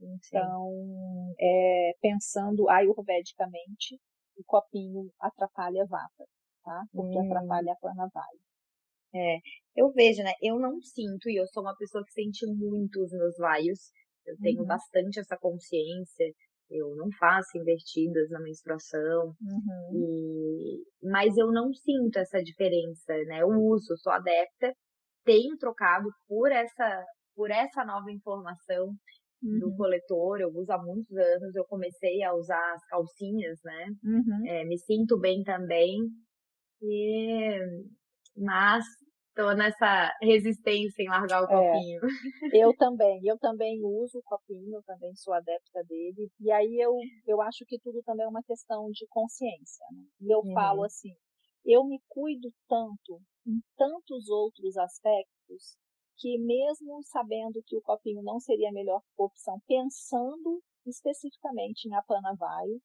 [0.00, 0.70] Então,
[1.40, 4.00] é, pensando ayurvedicamente,
[4.36, 6.24] o copinho atrapalha a vata,
[6.64, 6.84] tá?
[6.92, 7.26] Porque hum.
[7.26, 8.40] atrapalha a panavaio.
[9.14, 9.38] É,
[9.76, 10.32] eu vejo, né?
[10.40, 13.90] Eu não sinto, e eu sou uma pessoa que sente muito os meus vaios.
[14.24, 14.66] Eu tenho uhum.
[14.66, 16.32] bastante essa consciência.
[16.72, 19.34] Eu não faço invertidas na menstruação.
[19.40, 19.90] Uhum.
[19.94, 20.82] E...
[21.10, 23.42] Mas eu não sinto essa diferença, né?
[23.42, 24.72] Eu uso, sou adepta.
[25.24, 27.04] Tenho trocado por essa,
[27.34, 28.86] por essa nova informação
[29.42, 29.58] uhum.
[29.60, 30.40] do coletor.
[30.40, 31.54] Eu uso há muitos anos.
[31.54, 33.86] Eu comecei a usar as calcinhas, né?
[34.02, 34.46] Uhum.
[34.46, 35.98] É, me sinto bem também.
[36.80, 37.58] E
[38.36, 38.84] mas
[39.34, 41.48] tô nessa resistência em largar o é.
[41.48, 42.00] copinho.
[42.52, 46.30] É, eu também, eu também uso o copinho, eu também sou adepta dele.
[46.40, 46.94] E aí eu,
[47.26, 49.86] eu acho que tudo também é uma questão de consciência.
[49.92, 50.04] Né?
[50.20, 50.52] E eu uhum.
[50.52, 51.14] falo assim,
[51.64, 55.76] eu me cuido tanto em tantos outros aspectos
[56.16, 62.80] que mesmo sabendo que o copinho não seria a melhor opção, pensando especificamente em Apanavaio,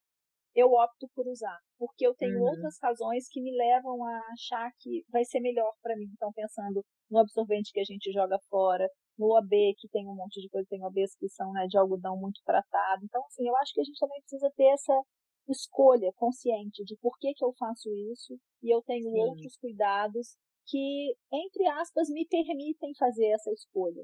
[0.57, 2.49] eu opto por usar, porque eu tenho uhum.
[2.49, 6.09] outras razões que me levam a achar que vai ser melhor para mim.
[6.13, 8.89] Então, pensando no absorvente que a gente joga fora,
[9.19, 12.17] no AB, que tem um monte de coisa, tem OBs que são né, de algodão
[12.17, 13.05] muito tratado.
[13.05, 14.99] Então, assim, eu acho que a gente também precisa ter essa
[15.47, 19.19] escolha consciente de por que, que eu faço isso e eu tenho Sim.
[19.19, 20.35] outros cuidados
[20.65, 24.03] que, entre aspas, me permitem fazer essa escolha.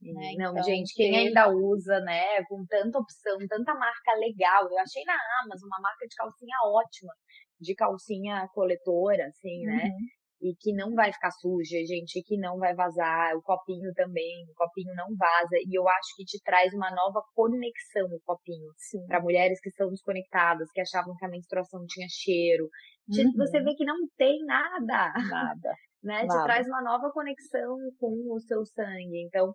[0.00, 0.34] Né?
[0.38, 1.16] Não, então, gente, quem ter...
[1.18, 4.68] ainda usa, né, com tanta opção, tanta marca legal.
[4.70, 7.12] Eu achei na Amazon uma marca de calcinha ótima,
[7.60, 9.72] de calcinha coletora, assim, né?
[9.72, 9.78] uhum.
[9.78, 9.90] né?
[10.38, 13.34] E que não vai ficar suja, gente, que não vai vazar.
[13.36, 15.56] O copinho também, o copinho não vaza.
[15.66, 18.68] E eu acho que te traz uma nova conexão o copinho.
[19.08, 22.68] Para mulheres que são desconectadas, que achavam que a menstruação tinha cheiro.
[23.08, 23.32] Uhum.
[23.34, 25.10] Você vê que não tem nada.
[25.26, 25.72] Nada.
[26.06, 26.24] né?
[26.24, 26.38] Nada.
[26.38, 29.24] Te traz uma nova conexão com o seu sangue.
[29.26, 29.52] Então,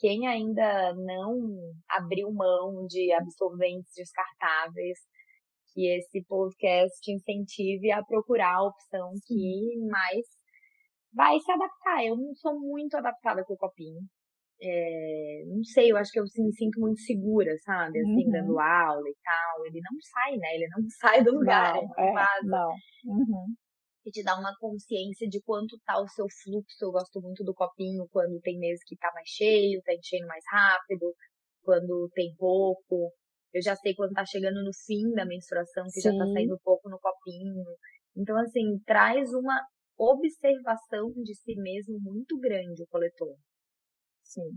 [0.00, 1.38] quem ainda não
[1.90, 4.98] abriu mão de absorventes descartáveis,
[5.72, 10.26] que esse podcast incentive a procurar a opção que mais
[11.14, 12.04] vai se adaptar.
[12.04, 14.00] Eu não sou muito adaptada com o copinho.
[14.62, 17.98] É, não sei, eu acho que eu me sinto muito segura, sabe?
[17.98, 18.30] Assim, uhum.
[18.30, 19.66] dando aula e tal.
[19.66, 20.54] Ele não sai, né?
[20.54, 22.70] Ele não sai do lugar, não, é, Não.
[23.06, 23.54] Uhum
[24.10, 26.76] e te dá uma consciência de quanto tá o seu fluxo.
[26.82, 30.44] Eu gosto muito do copinho quando tem meses que tá mais cheio, tá enchendo mais
[30.50, 31.14] rápido,
[31.62, 33.12] quando tem pouco.
[33.54, 36.10] Eu já sei quando tá chegando no fim da menstruação, que Sim.
[36.10, 37.64] já tá saindo pouco no copinho.
[38.16, 39.54] Então, assim, traz uma
[39.96, 43.36] observação de si mesmo muito grande o coletor.
[44.24, 44.50] Sim.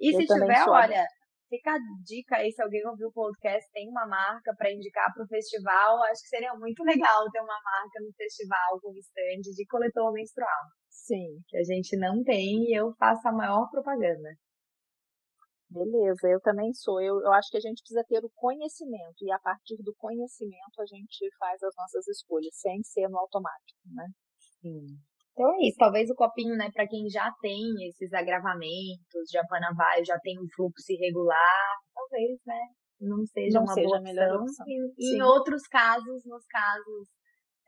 [0.00, 1.06] E eu se tiver, olha,
[1.52, 5.22] Fica a dica aí, se alguém ouviu o podcast, tem uma marca para indicar para
[5.22, 6.02] o festival.
[6.04, 10.64] Acho que seria muito legal ter uma marca no festival com stand de coletor menstrual.
[10.88, 11.42] Sim.
[11.48, 14.30] Que a gente não tem e eu faço a maior propaganda.
[15.68, 17.02] Beleza, eu também sou.
[17.02, 20.80] Eu, eu acho que a gente precisa ter o conhecimento e a partir do conhecimento
[20.80, 24.06] a gente faz as nossas escolhas, sem ser no automático, né?
[24.62, 24.86] Sim.
[25.32, 30.04] Então é isso, talvez o copinho, né, para quem já tem esses agravamentos de apanavaio,
[30.04, 32.60] já tem um fluxo irregular, talvez, né,
[33.00, 34.66] não seja não uma seja boa a melhor opção.
[34.68, 37.08] E, em outros casos, nos casos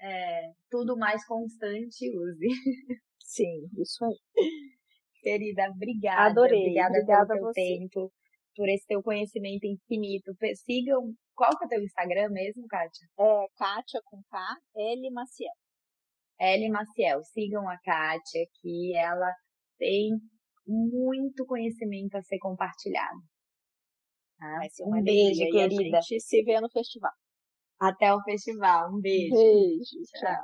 [0.00, 2.48] é, tudo mais constante, use.
[3.18, 4.14] Sim, isso aí.
[5.22, 6.30] Querida, obrigada.
[6.30, 6.60] Adorei.
[6.60, 8.12] Obrigada, obrigada pelo teu tempo,
[8.54, 10.32] por esse teu conhecimento infinito.
[10.56, 13.06] Sigam, qual que é o teu Instagram mesmo, Kátia?
[13.18, 15.63] É Kátia com K, L Maciel.
[16.40, 17.22] Ellie Maciel.
[17.22, 19.32] Sigam a Kátia, que ela
[19.78, 20.10] tem
[20.66, 23.20] muito conhecimento a ser compartilhado.
[24.38, 24.60] Tá?
[24.82, 25.98] Um beijo, querida.
[25.98, 27.12] a gente se vê no festival.
[27.80, 28.94] Até o festival.
[28.94, 29.34] Um beijo.
[29.34, 30.02] Beijo.
[30.18, 30.42] Tchau.